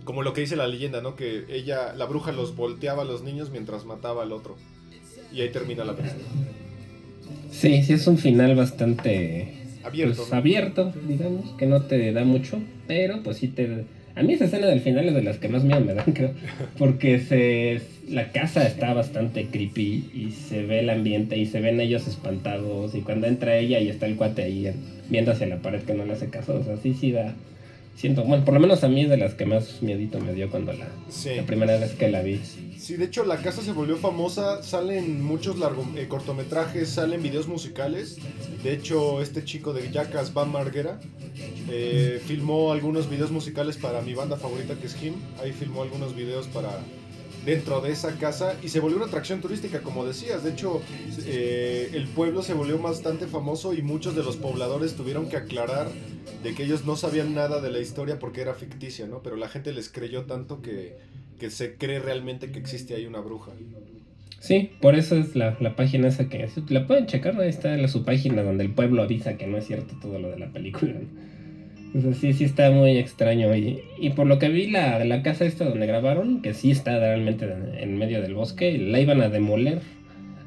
como 0.04 0.22
lo 0.22 0.32
que 0.32 0.42
dice 0.42 0.56
la 0.56 0.66
leyenda, 0.66 1.00
¿no? 1.00 1.16
Que 1.16 1.44
ella 1.48 1.94
la 1.94 2.04
bruja 2.06 2.32
los 2.32 2.56
volteaba 2.56 3.02
a 3.02 3.04
los 3.04 3.22
niños 3.22 3.50
mientras 3.50 3.84
mataba 3.84 4.22
al 4.22 4.32
otro. 4.32 4.56
Y 5.32 5.40
ahí 5.40 5.50
termina 5.50 5.84
la 5.84 5.94
película. 5.96 6.24
Sí, 7.50 7.82
sí 7.82 7.92
es 7.92 8.06
un 8.06 8.18
final 8.18 8.54
bastante 8.54 9.54
abierto, 9.82 10.22
pues, 10.22 10.32
abierto, 10.32 10.92
digamos, 11.06 11.50
que 11.56 11.66
no 11.66 11.82
te 11.82 12.12
da 12.12 12.24
mucho, 12.24 12.60
pero 12.86 13.22
pues 13.22 13.38
sí 13.38 13.48
te 13.48 13.84
a 14.16 14.22
mí 14.22 14.34
esa 14.34 14.44
escena 14.44 14.68
del 14.68 14.80
final 14.80 15.08
es 15.08 15.14
de 15.14 15.22
las 15.22 15.38
que 15.38 15.48
más 15.48 15.64
miedo 15.64 15.80
me 15.80 15.94
dan, 15.94 16.12
creo, 16.14 16.30
porque 16.78 17.18
se 17.18 17.80
la 18.08 18.30
casa 18.32 18.66
está 18.66 18.94
bastante 18.94 19.46
creepy 19.46 20.10
y 20.14 20.30
se 20.30 20.62
ve 20.62 20.80
el 20.80 20.90
ambiente 20.90 21.36
y 21.36 21.46
se 21.46 21.60
ven 21.60 21.80
ellos 21.80 22.06
espantados 22.06 22.94
y 22.94 23.00
cuando 23.00 23.26
entra 23.26 23.56
ella 23.56 23.80
y 23.80 23.88
está 23.88 24.06
el 24.06 24.16
cuate 24.16 24.42
ahí 24.42 24.72
viendo 25.08 25.32
hacia 25.32 25.46
la 25.46 25.62
pared 25.62 25.82
que 25.82 25.94
no 25.94 26.04
le 26.04 26.12
hace 26.12 26.28
caso, 26.28 26.58
o 26.58 26.62
sea, 26.62 26.76
sí 26.76 26.94
sí 26.94 27.12
da 27.12 27.34
siento, 27.96 28.24
bueno, 28.24 28.44
por 28.44 28.54
lo 28.54 28.60
menos 28.60 28.84
a 28.84 28.88
mí 28.88 29.02
es 29.02 29.10
de 29.10 29.16
las 29.16 29.34
que 29.34 29.46
más 29.46 29.82
miedito 29.82 30.20
me 30.20 30.34
dio 30.34 30.50
cuando 30.50 30.72
la, 30.72 30.86
la 31.36 31.46
primera 31.46 31.78
vez 31.78 31.92
que 31.92 32.10
la 32.10 32.22
vi. 32.22 32.40
Sí, 32.78 32.96
de 32.96 33.06
hecho 33.06 33.24
la 33.24 33.38
casa 33.38 33.62
se 33.62 33.72
volvió 33.72 33.96
famosa, 33.96 34.62
salen 34.62 35.22
muchos 35.22 35.58
largo, 35.58 35.86
eh, 35.96 36.06
cortometrajes, 36.06 36.88
salen 36.88 37.22
videos 37.22 37.48
musicales. 37.48 38.18
De 38.62 38.72
hecho, 38.72 39.22
este 39.22 39.44
chico 39.44 39.72
de 39.72 39.90
Jackass, 39.90 40.34
Van 40.34 40.52
Marguera, 40.52 41.00
eh, 41.70 42.20
filmó 42.26 42.72
algunos 42.72 43.08
videos 43.08 43.30
musicales 43.30 43.76
para 43.76 44.02
mi 44.02 44.14
banda 44.14 44.36
favorita 44.36 44.74
que 44.74 44.86
es 44.86 45.02
Him. 45.02 45.14
Ahí 45.42 45.52
filmó 45.52 45.82
algunos 45.82 46.14
videos 46.14 46.46
para 46.48 46.78
dentro 47.44 47.80
de 47.80 47.92
esa 47.92 48.16
casa 48.18 48.54
y 48.62 48.68
se 48.68 48.80
volvió 48.80 48.96
una 48.96 49.06
atracción 49.06 49.40
turística, 49.40 49.80
como 49.80 50.04
decías. 50.04 50.42
De 50.44 50.50
hecho, 50.50 50.82
eh, 51.26 51.90
el 51.92 52.06
pueblo 52.08 52.42
se 52.42 52.54
volvió 52.54 52.78
bastante 52.78 53.26
famoso 53.26 53.74
y 53.74 53.82
muchos 53.82 54.14
de 54.14 54.22
los 54.22 54.36
pobladores 54.36 54.94
tuvieron 54.94 55.28
que 55.28 55.36
aclarar 55.36 55.88
de 56.42 56.54
que 56.54 56.64
ellos 56.64 56.84
no 56.84 56.96
sabían 56.96 57.34
nada 57.34 57.60
de 57.60 57.70
la 57.70 57.80
historia 57.80 58.18
porque 58.18 58.40
era 58.40 58.54
ficticia, 58.54 59.06
¿no? 59.06 59.22
Pero 59.22 59.36
la 59.36 59.48
gente 59.48 59.72
les 59.72 59.88
creyó 59.88 60.24
tanto 60.24 60.62
que, 60.62 60.96
que 61.38 61.50
se 61.50 61.76
cree 61.76 62.00
realmente 62.00 62.50
que 62.50 62.58
existe 62.58 62.94
ahí 62.94 63.06
una 63.06 63.20
bruja. 63.20 63.52
Sí, 64.40 64.72
por 64.82 64.94
eso 64.94 65.16
es 65.16 65.34
la, 65.36 65.56
la 65.60 65.74
página 65.74 66.08
esa 66.08 66.28
que... 66.28 66.46
La 66.68 66.86
pueden 66.86 67.06
checar, 67.06 67.40
ahí 67.40 67.48
está 67.48 67.74
la, 67.76 67.88
su 67.88 68.04
página 68.04 68.42
donde 68.42 68.64
el 68.64 68.74
pueblo 68.74 69.02
avisa 69.02 69.38
que 69.38 69.46
no 69.46 69.56
es 69.56 69.66
cierto 69.66 69.94
todo 70.02 70.18
lo 70.18 70.28
de 70.28 70.38
la 70.38 70.52
película. 70.52 70.92
Sí, 72.20 72.32
sí 72.32 72.44
está 72.44 72.70
muy 72.70 72.96
extraño. 72.98 73.54
Y, 73.54 73.82
y 73.98 74.10
por 74.10 74.26
lo 74.26 74.38
que 74.38 74.48
vi, 74.48 74.68
la, 74.68 75.04
la, 75.04 75.22
casa 75.22 75.44
esta 75.44 75.64
donde 75.64 75.86
grabaron, 75.86 76.42
que 76.42 76.52
sí 76.52 76.72
está 76.72 76.98
realmente 76.98 77.48
en 77.78 77.98
medio 77.98 78.20
del 78.20 78.34
bosque, 78.34 78.76
la 78.78 79.00
iban 79.00 79.20
a 79.20 79.28
demoler. 79.28 79.80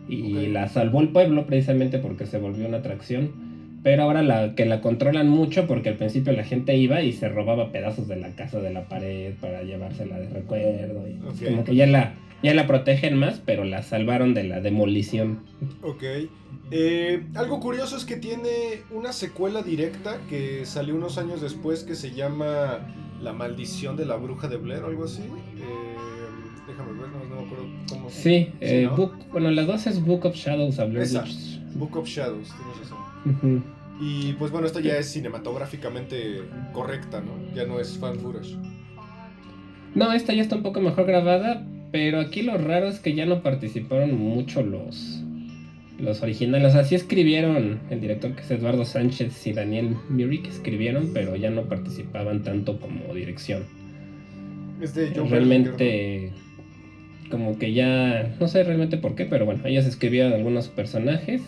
Y 0.09 0.47
la 0.47 0.69
salvó 0.69 1.01
el 1.01 1.09
pueblo 1.09 1.45
precisamente 1.45 1.99
porque 1.99 2.25
se 2.25 2.37
volvió 2.37 2.67
una 2.67 2.77
atracción. 2.77 3.31
Pero 3.83 4.03
ahora 4.03 4.21
la 4.21 4.55
que 4.55 4.65
la 4.65 4.81
controlan 4.81 5.29
mucho 5.29 5.67
porque 5.67 5.89
al 5.89 5.95
principio 5.95 6.33
la 6.33 6.43
gente 6.43 6.75
iba 6.75 7.01
y 7.01 7.13
se 7.13 7.29
robaba 7.29 7.71
pedazos 7.71 8.07
de 8.07 8.17
la 8.17 8.29
casa 8.29 8.59
de 8.59 8.71
la 8.71 8.83
pared 8.83 9.33
para 9.39 9.63
llevársela 9.63 10.19
de 10.19 10.29
recuerdo. 10.29 11.05
Y 11.07 11.45
Como 11.45 11.63
que 11.63 11.75
ya 11.75 11.87
la, 11.87 12.13
ya 12.43 12.53
la 12.53 12.67
protegen 12.67 13.17
más, 13.17 13.41
pero 13.45 13.63
la 13.63 13.83
salvaron 13.83 14.33
de 14.33 14.43
la 14.43 14.61
demolición. 14.61 15.39
Ok. 15.81 16.03
Eh, 16.69 17.23
algo 17.35 17.59
curioso 17.59 17.95
es 17.95 18.05
que 18.05 18.17
tiene 18.17 18.83
una 18.91 19.13
secuela 19.13 19.63
directa 19.63 20.19
que 20.29 20.65
salió 20.65 20.95
unos 20.95 21.17
años 21.17 21.41
después 21.41 21.83
que 21.83 21.95
se 21.95 22.11
llama 22.11 22.79
La 23.21 23.33
maldición 23.33 23.95
de 23.95 24.05
la 24.05 24.17
bruja 24.17 24.47
de 24.47 24.57
Blair 24.57 24.83
o 24.83 24.87
algo 24.87 25.05
así. 25.05 25.21
Eh, 25.21 25.95
déjame 26.67 26.91
ver, 26.99 27.09
no, 27.09 27.35
me 27.35 27.45
acuerdo 27.45 27.65
cómo 27.89 28.09
Sí, 28.09 28.49
eh, 28.59 28.89
bueno, 29.31 29.49
la 29.51 29.63
dos 29.63 29.87
es 29.87 30.03
Book 30.03 30.25
of 30.25 30.35
Shadows, 30.35 30.79
a 30.79 30.85
Blair 30.85 31.07
Book 31.75 31.95
of 31.97 32.07
Shadows, 32.07 32.53
tienes 32.55 32.79
razón. 32.79 33.63
Y 33.99 34.33
pues 34.33 34.51
bueno, 34.51 34.67
esto 34.67 34.79
ya 34.79 34.97
es 34.97 35.09
cinematográficamente 35.11 36.43
correcta, 36.71 37.19
¿no? 37.21 37.31
Ya 37.55 37.65
no 37.65 37.79
es 37.79 37.97
fan 37.97 38.19
footage. 38.19 38.55
No, 39.95 40.11
esta 40.11 40.33
ya 40.33 40.43
está 40.43 40.55
un 40.55 40.63
poco 40.63 40.81
mejor 40.81 41.05
grabada, 41.05 41.65
pero 41.91 42.19
aquí 42.19 42.41
lo 42.41 42.57
raro 42.57 42.87
es 42.87 42.99
que 42.99 43.13
ya 43.13 43.25
no 43.25 43.41
participaron 43.41 44.17
mucho 44.17 44.63
los 44.63 45.23
los 45.99 46.21
originales. 46.21 46.75
Así 46.75 46.95
escribieron 46.95 47.79
el 47.89 48.01
director 48.01 48.35
que 48.35 48.41
es 48.41 48.51
Eduardo 48.51 48.85
Sánchez 48.85 49.47
y 49.47 49.53
Daniel 49.53 49.95
Muri 50.09 50.41
que 50.41 50.49
escribieron, 50.49 51.11
pero 51.13 51.35
ya 51.35 51.49
no 51.49 51.63
participaban 51.63 52.43
tanto 52.43 52.79
como 52.79 53.13
dirección. 53.13 53.63
realmente 55.29 56.31
como 57.29 57.57
que 57.57 57.73
ya 57.73 58.35
no 58.39 58.47
sé 58.47 58.63
realmente 58.63 58.97
por 58.97 59.15
qué, 59.15 59.25
pero 59.25 59.45
bueno, 59.45 59.61
ellos 59.65 59.85
escribieron 59.85 60.33
algunos 60.33 60.69
personajes, 60.69 61.41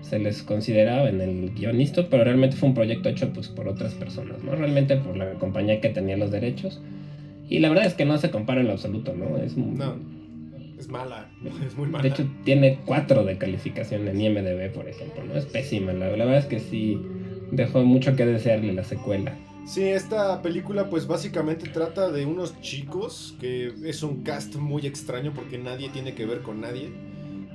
se 0.00 0.18
les 0.18 0.42
consideraba 0.42 1.08
en 1.08 1.20
el 1.20 1.50
guionista, 1.54 2.08
pero 2.08 2.24
realmente 2.24 2.56
fue 2.56 2.70
un 2.70 2.74
proyecto 2.74 3.08
hecho 3.08 3.32
pues 3.32 3.48
por 3.48 3.68
otras 3.68 3.94
personas, 3.94 4.42
¿no? 4.42 4.56
Realmente 4.56 4.96
por 4.96 5.16
la 5.16 5.34
compañía 5.34 5.80
que 5.80 5.90
tenía 5.90 6.16
los 6.16 6.30
derechos. 6.30 6.80
Y 7.50 7.58
la 7.58 7.68
verdad 7.68 7.84
es 7.84 7.94
que 7.94 8.06
no 8.06 8.16
se 8.16 8.30
compara 8.30 8.60
en 8.60 8.68
lo 8.68 8.72
absoluto, 8.72 9.12
¿no? 9.12 9.36
Es 9.36 9.56
no 9.58 10.20
es 10.80 10.88
mala, 10.88 11.30
es 11.66 11.76
muy 11.76 11.88
mala. 11.88 12.02
De 12.02 12.08
hecho, 12.08 12.26
tiene 12.44 12.80
4 12.86 13.24
de 13.24 13.38
calificación 13.38 14.08
en 14.08 14.20
IMDB, 14.20 14.72
por 14.72 14.88
ejemplo, 14.88 15.22
¿no? 15.24 15.34
Es 15.34 15.44
pésima, 15.44 15.92
la, 15.92 16.08
verdad 16.08 16.38
es 16.38 16.46
que 16.46 16.58
sí 16.58 17.00
dejó 17.52 17.82
mucho 17.82 18.16
que 18.16 18.26
desearle 18.26 18.72
la 18.72 18.84
secuela. 18.84 19.36
Sí, 19.66 19.84
esta 19.84 20.40
película 20.42 20.88
pues 20.88 21.06
básicamente 21.06 21.68
trata 21.68 22.10
de 22.10 22.24
unos 22.24 22.58
chicos, 22.60 23.36
que 23.38 23.72
es 23.84 24.02
un 24.02 24.22
cast 24.22 24.56
muy 24.56 24.86
extraño 24.86 25.32
porque 25.34 25.58
nadie 25.58 25.90
tiene 25.90 26.14
que 26.14 26.24
ver 26.24 26.40
con 26.40 26.62
nadie, 26.62 26.90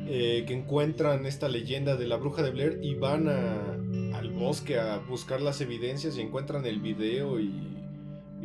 eh, 0.08 0.44
que 0.48 0.54
encuentran 0.54 1.26
esta 1.26 1.50
leyenda 1.50 1.96
de 1.96 2.08
la 2.08 2.18
bruja 2.18 2.44
de 2.44 2.52
Blair 2.52 2.80
y 2.84 2.94
van 2.94 3.28
al 3.28 4.30
bosque 4.30 4.78
a 4.78 5.00
buscar 5.00 5.42
las 5.42 5.62
evidencias 5.62 6.16
y 6.18 6.22
encuentran 6.22 6.66
el 6.66 6.80
video 6.80 7.40
y, 7.40 7.75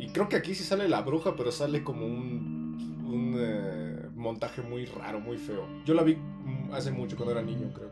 y 0.01 0.07
creo 0.07 0.27
que 0.27 0.35
aquí 0.35 0.55
sí 0.55 0.63
sale 0.63 0.89
la 0.89 1.01
bruja, 1.01 1.35
pero 1.37 1.51
sale 1.51 1.83
como 1.83 2.07
un... 2.07 3.05
un 3.05 3.35
eh, 3.39 4.07
montaje 4.15 4.63
muy 4.63 4.85
raro, 4.85 5.19
muy 5.19 5.37
feo. 5.37 5.67
Yo 5.85 5.93
la 5.93 6.01
vi 6.01 6.17
hace 6.73 6.91
mucho 6.91 7.15
cuando 7.15 7.33
era 7.33 7.43
niño, 7.43 7.71
creo. 7.73 7.91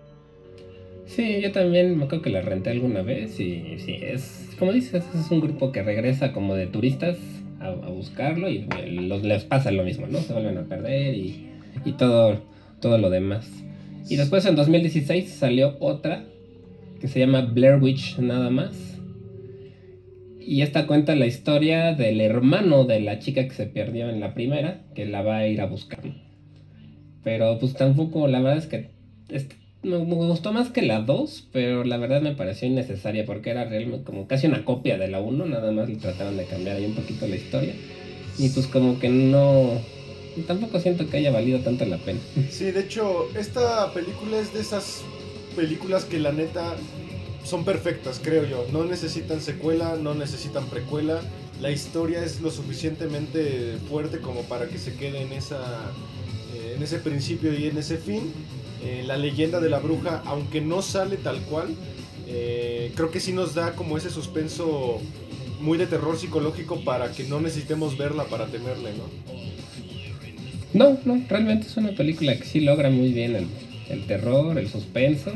Sí, 1.05 1.39
yo 1.41 1.51
también 1.51 1.97
me 1.97 2.05
acuerdo 2.05 2.23
que 2.23 2.31
la 2.31 2.41
renté 2.41 2.71
alguna 2.71 3.03
vez 3.03 3.39
y 3.39 3.77
sí, 3.79 3.97
es, 4.01 4.49
como 4.57 4.73
dices, 4.73 5.03
es 5.13 5.29
un 5.29 5.39
grupo 5.39 5.71
que 5.71 5.83
regresa 5.83 6.33
como 6.33 6.55
de 6.55 6.65
turistas 6.67 7.17
a, 7.59 7.71
buscarlo 7.71 8.49
y 8.49 8.67
los, 9.01 9.23
les 9.23 9.43
pasa 9.43 9.71
lo 9.71 9.83
mismo, 9.83 10.07
¿no? 10.07 10.19
Se 10.19 10.33
vuelven 10.33 10.57
a 10.57 10.63
perder 10.63 11.13
y, 11.13 11.49
y 11.85 11.91
todo, 11.93 12.41
todo 12.79 12.97
lo 12.97 13.09
demás. 13.09 13.47
Y 14.09 14.15
después 14.15 14.45
en 14.45 14.55
2016 14.55 15.29
salió 15.29 15.77
otra 15.79 16.25
que 16.99 17.07
se 17.07 17.19
llama 17.19 17.41
Blair 17.41 17.81
Witch 17.81 18.17
nada 18.17 18.49
más 18.49 18.98
y 20.49 20.63
esta 20.63 20.87
cuenta 20.87 21.13
la 21.13 21.27
historia 21.27 21.93
del 21.93 22.19
hermano 22.21 22.83
de 22.83 22.99
la 23.01 23.19
chica 23.19 23.47
que 23.47 23.53
se 23.53 23.67
perdió 23.67 24.09
en 24.09 24.19
la 24.19 24.33
primera, 24.33 24.81
que 24.95 25.05
la 25.05 25.21
va 25.21 25.37
a 25.37 25.47
ir 25.47 25.61
a 25.61 25.67
buscar. 25.67 25.99
Pero 27.23 27.59
pues 27.59 27.75
tampoco, 27.75 28.27
la 28.27 28.41
verdad 28.41 28.57
es 28.57 28.65
que 28.65 28.89
me, 29.83 29.97
gustó 29.97 30.51
más 30.51 30.69
que 30.69 30.81
la 30.81 31.01
2, 31.01 31.49
pero 31.53 31.83
la 31.83 31.97
verdad 31.97 32.23
me 32.23 32.33
pareció 32.33 32.67
innecesaria 32.67 33.27
porque 33.27 33.51
era 33.51 33.65
realmente 33.65 34.03
como 34.03 34.27
casi 34.27 34.47
una 34.47 34.65
copia 34.65 34.97
de 34.97 35.07
la 35.07 35.19
1, 35.19 35.45
nada 35.45 35.71
más 35.71 35.87
le 35.87 35.97
trataron 35.97 36.35
de 36.35 36.45
cambiar 36.45 36.77
ahí 36.77 36.85
un 36.85 36.95
poquito 36.95 37.27
la 37.27 37.35
historia. 37.35 37.75
Y 38.39 38.49
pues 38.49 38.65
como 38.65 38.97
que 38.97 39.09
no... 39.09 39.69
Tampoco 40.47 40.79
siento 40.79 41.07
que 41.11 41.17
haya 41.17 41.29
valido 41.29 41.59
tanto 41.59 41.85
la 41.85 41.97
pena. 41.97 42.21
Sí, 42.49 42.71
de 42.71 42.79
hecho, 42.79 43.27
esta 43.37 43.93
película 43.93 44.39
es 44.39 44.51
de 44.51 44.61
esas 44.61 45.03
películas 45.55 46.05
que 46.05 46.17
la 46.17 46.31
neta 46.31 46.75
son 47.43 47.65
perfectas, 47.65 48.19
creo 48.23 48.45
yo. 48.45 48.65
No 48.71 48.85
necesitan 48.85 49.41
secuela, 49.41 49.97
no 50.01 50.13
necesitan 50.13 50.65
precuela. 50.67 51.21
La 51.61 51.71
historia 51.71 52.23
es 52.23 52.41
lo 52.41 52.51
suficientemente 52.51 53.77
fuerte 53.89 54.19
como 54.19 54.43
para 54.43 54.67
que 54.67 54.77
se 54.77 54.93
quede 54.95 55.21
en, 55.21 55.33
esa, 55.33 55.91
eh, 56.53 56.73
en 56.77 56.83
ese 56.83 56.99
principio 56.99 57.53
y 57.57 57.67
en 57.67 57.77
ese 57.77 57.97
fin. 57.97 58.31
Eh, 58.83 59.03
la 59.05 59.17
leyenda 59.17 59.59
de 59.59 59.69
la 59.69 59.79
bruja, 59.79 60.21
aunque 60.25 60.61
no 60.61 60.81
sale 60.81 61.17
tal 61.17 61.41
cual, 61.41 61.75
eh, 62.27 62.91
creo 62.95 63.11
que 63.11 63.19
sí 63.19 63.33
nos 63.33 63.55
da 63.55 63.73
como 63.75 63.97
ese 63.97 64.09
suspenso 64.09 65.01
muy 65.59 65.77
de 65.77 65.87
terror 65.87 66.17
psicológico 66.17 66.81
para 66.85 67.11
que 67.11 67.25
no 67.25 67.41
necesitemos 67.41 67.97
verla 67.97 68.23
para 68.25 68.45
temerle, 68.45 68.91
¿no? 68.93 69.09
No, 70.71 70.99
no, 71.03 71.25
realmente 71.27 71.67
es 71.67 71.75
una 71.75 71.91
película 71.91 72.37
que 72.37 72.45
sí 72.45 72.61
logra 72.61 72.89
muy 72.89 73.11
bien 73.11 73.35
el, 73.35 73.47
el 73.89 74.05
terror, 74.05 74.57
el 74.57 74.69
suspenso 74.69 75.33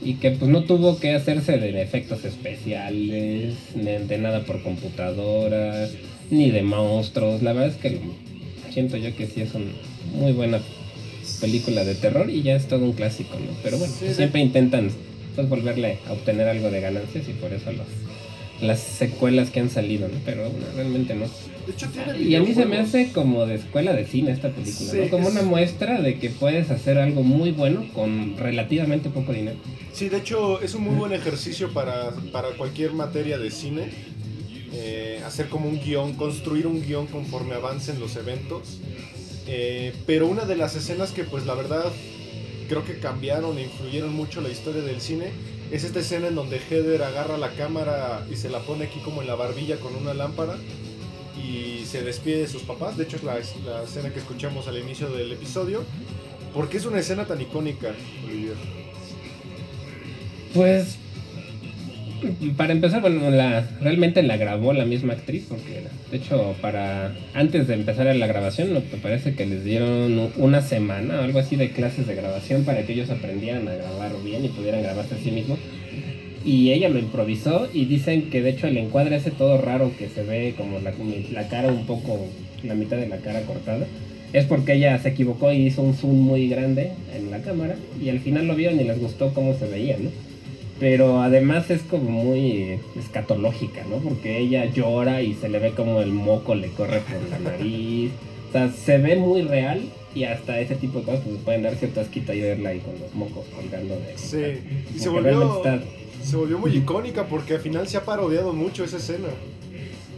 y 0.00 0.14
que 0.14 0.30
pues 0.30 0.50
no 0.50 0.64
tuvo 0.64 0.98
que 0.98 1.14
hacerse 1.14 1.58
de 1.58 1.82
efectos 1.82 2.24
especiales, 2.24 3.54
ni 3.74 3.84
de 3.84 4.18
nada 4.18 4.44
por 4.44 4.62
computadora, 4.62 5.88
ni 6.30 6.50
de 6.50 6.62
monstruos. 6.62 7.42
La 7.42 7.52
verdad 7.52 7.74
es 7.74 7.76
que 7.76 8.00
siento 8.70 8.96
yo 8.96 9.14
que 9.16 9.26
sí 9.26 9.40
es 9.40 9.54
una 9.54 9.72
muy 10.14 10.32
buena 10.32 10.60
película 11.40 11.84
de 11.84 11.94
terror 11.94 12.30
y 12.30 12.42
ya 12.42 12.56
es 12.56 12.68
todo 12.68 12.84
un 12.84 12.92
clásico, 12.92 13.34
¿no? 13.34 13.52
Pero 13.62 13.78
bueno, 13.78 13.92
siempre 13.94 14.40
intentan 14.40 14.90
pues 15.34 15.48
volverle 15.48 15.98
a 16.08 16.12
obtener 16.12 16.48
algo 16.48 16.70
de 16.70 16.80
ganancias 16.80 17.28
y 17.28 17.32
por 17.32 17.52
eso 17.52 17.70
los, 17.72 17.86
las 18.60 18.80
secuelas 18.80 19.50
que 19.50 19.60
han 19.60 19.70
salido, 19.70 20.08
¿no? 20.08 20.14
Pero 20.24 20.50
realmente 20.74 21.14
no. 21.14 21.26
De 21.66 21.72
hecho, 21.74 21.88
tiene 21.90 22.18
Y 22.18 22.34
a 22.34 22.40
mí 22.40 22.54
se 22.54 22.64
me 22.66 22.78
hace 22.78 23.12
como 23.12 23.44
de 23.46 23.56
escuela 23.56 23.92
de 23.92 24.06
cine 24.06 24.32
esta 24.32 24.48
película, 24.50 24.90
Sí, 24.90 24.98
¿no? 25.04 25.10
Como 25.10 25.28
es- 25.28 25.32
una 25.34 25.42
muestra 25.42 26.00
de 26.00 26.18
que 26.18 26.30
puedes 26.30 26.70
hacer 26.70 26.98
algo 26.98 27.22
muy 27.22 27.50
bueno 27.52 27.86
con 27.92 28.36
relativamente 28.38 29.10
poco 29.10 29.32
dinero. 29.32 29.58
Sí, 29.92 30.08
de 30.08 30.16
hecho 30.18 30.60
es 30.62 30.74
un 30.74 30.82
muy 30.84 30.94
buen 30.96 31.12
ejercicio 31.12 31.72
para, 31.72 32.10
para 32.32 32.48
cualquier 32.56 32.92
materia 32.92 33.38
de 33.38 33.50
cine. 33.50 33.82
eh, 34.70 35.22
hacer 35.26 35.48
como 35.48 35.66
un 35.66 35.80
guion, 35.80 36.12
construir 36.12 36.66
un 36.66 36.82
guion 36.86 37.06
conforme 37.06 37.54
avancen 37.54 37.98
los 38.00 38.16
eventos. 38.16 38.80
Eh, 39.46 39.94
pero 40.06 40.26
una 40.26 40.44
de 40.44 40.56
las 40.56 40.76
escenas 40.76 41.10
que 41.12 41.24
pues 41.24 41.46
la 41.46 41.54
verdad 41.54 41.84
creo 42.68 42.84
que 42.84 42.98
cambiaron 42.98 43.56
e 43.56 43.62
influyeron 43.62 44.12
mucho 44.14 44.42
la 44.42 44.50
historia 44.50 44.82
del 44.82 45.00
cine 45.00 45.28
es 45.70 45.84
esta 45.84 46.00
escena 46.00 46.28
en 46.28 46.34
donde 46.34 46.58
Heather 46.58 47.02
agarra 47.02 47.36
la 47.36 47.50
cámara 47.52 48.26
y 48.30 48.36
se 48.36 48.48
la 48.48 48.60
pone 48.60 48.84
aquí 48.86 49.00
como 49.00 49.20
en 49.20 49.28
la 49.28 49.34
barbilla 49.34 49.78
con 49.78 49.94
una 49.94 50.14
lámpara 50.14 50.56
y 51.36 51.84
se 51.86 52.02
despide 52.02 52.38
de 52.38 52.48
sus 52.48 52.62
papás. 52.62 52.96
De 52.96 53.04
hecho 53.04 53.16
es 53.16 53.24
la, 53.24 53.38
es 53.38 53.54
la 53.64 53.82
escena 53.82 54.10
que 54.10 54.18
escuchamos 54.18 54.68
al 54.68 54.78
inicio 54.78 55.10
del 55.10 55.32
episodio. 55.32 55.84
¿Por 56.54 56.68
qué 56.68 56.78
es 56.78 56.86
una 56.86 56.98
escena 56.98 57.26
tan 57.26 57.40
icónica, 57.40 57.94
Olivier? 58.24 58.56
Pues 60.54 60.96
para 62.56 62.72
empezar, 62.72 63.00
bueno, 63.00 63.30
la, 63.30 63.64
realmente 63.80 64.22
la 64.22 64.36
grabó 64.36 64.72
la 64.72 64.84
misma 64.84 65.12
actriz, 65.12 65.46
porque 65.48 65.82
de 66.10 66.16
hecho 66.16 66.54
para 66.60 67.14
antes 67.34 67.68
de 67.68 67.74
empezar 67.74 68.14
la 68.14 68.26
grabación, 68.26 68.72
me 68.72 68.80
parece 68.80 69.34
que 69.34 69.46
les 69.46 69.64
dieron 69.64 70.30
una 70.36 70.62
semana 70.62 71.20
o 71.20 71.24
algo 71.24 71.38
así 71.38 71.56
de 71.56 71.70
clases 71.70 72.06
de 72.06 72.14
grabación 72.14 72.64
para 72.64 72.82
que 72.82 72.92
ellos 72.92 73.10
aprendieran 73.10 73.68
a 73.68 73.74
grabar 73.74 74.12
bien 74.24 74.44
y 74.44 74.48
pudieran 74.48 74.82
grabarse 74.82 75.14
a 75.14 75.18
sí 75.18 75.30
mismos. 75.30 75.58
Y 76.44 76.72
ella 76.72 76.88
lo 76.88 76.98
improvisó 76.98 77.68
y 77.72 77.84
dicen 77.84 78.30
que 78.30 78.42
de 78.42 78.50
hecho 78.50 78.68
el 78.68 78.78
encuadre 78.78 79.16
ese 79.16 79.30
todo 79.30 79.58
raro 79.58 79.92
que 79.98 80.08
se 80.08 80.22
ve 80.22 80.54
como 80.56 80.78
la, 80.78 80.92
la 81.32 81.48
cara 81.48 81.68
un 81.68 81.84
poco, 81.84 82.26
la 82.62 82.74
mitad 82.74 82.96
de 82.96 83.08
la 83.08 83.18
cara 83.18 83.42
cortada, 83.42 83.86
es 84.32 84.44
porque 84.44 84.74
ella 84.74 84.98
se 84.98 85.10
equivocó 85.10 85.52
y 85.52 85.66
hizo 85.66 85.82
un 85.82 85.94
zoom 85.94 86.16
muy 86.16 86.48
grande 86.48 86.92
en 87.14 87.30
la 87.30 87.40
cámara 87.40 87.76
y 88.02 88.08
al 88.08 88.20
final 88.20 88.46
lo 88.46 88.54
vieron 88.54 88.80
y 88.80 88.84
les 88.84 88.98
gustó 88.98 89.32
cómo 89.34 89.54
se 89.54 89.66
veía, 89.66 89.96
¿no? 89.98 90.10
Pero 90.80 91.20
además 91.22 91.70
es 91.70 91.82
como 91.82 92.10
muy 92.10 92.78
escatológica, 92.98 93.82
¿no? 93.90 93.96
Porque 93.96 94.38
ella 94.38 94.64
llora 94.66 95.22
y 95.22 95.34
se 95.34 95.48
le 95.48 95.58
ve 95.58 95.72
como 95.72 96.00
el 96.00 96.12
moco 96.12 96.54
le 96.54 96.68
corre 96.68 97.00
por 97.00 97.28
la 97.30 97.38
nariz. 97.50 98.10
O 98.48 98.52
sea, 98.52 98.70
se 98.70 98.98
ve 98.98 99.16
muy 99.16 99.42
real 99.42 99.82
y 100.14 100.24
hasta 100.24 100.58
ese 100.60 100.74
tipo 100.76 101.00
de 101.00 101.04
cosas 101.04 101.20
pues, 101.24 101.36
pueden 101.44 101.62
dar 101.62 101.74
cierto 101.76 102.00
asquito 102.00 102.32
y 102.32 102.40
verla 102.40 102.70
ahí 102.70 102.78
con 102.80 102.94
los 103.00 103.14
mocos 103.14 103.44
colgando 103.54 103.94
de... 103.96 104.16
Sí, 104.16 104.60
y 104.94 104.98
se 104.98 105.08
volvió, 105.08 105.56
está- 105.58 105.82
se 106.22 106.36
volvió 106.36 106.58
muy 106.58 106.76
icónica 106.76 107.24
porque 107.26 107.54
al 107.54 107.60
final 107.60 107.86
se 107.88 107.96
ha 107.98 108.04
parodiado 108.04 108.52
mucho 108.52 108.84
esa 108.84 108.96
escena. 108.96 109.28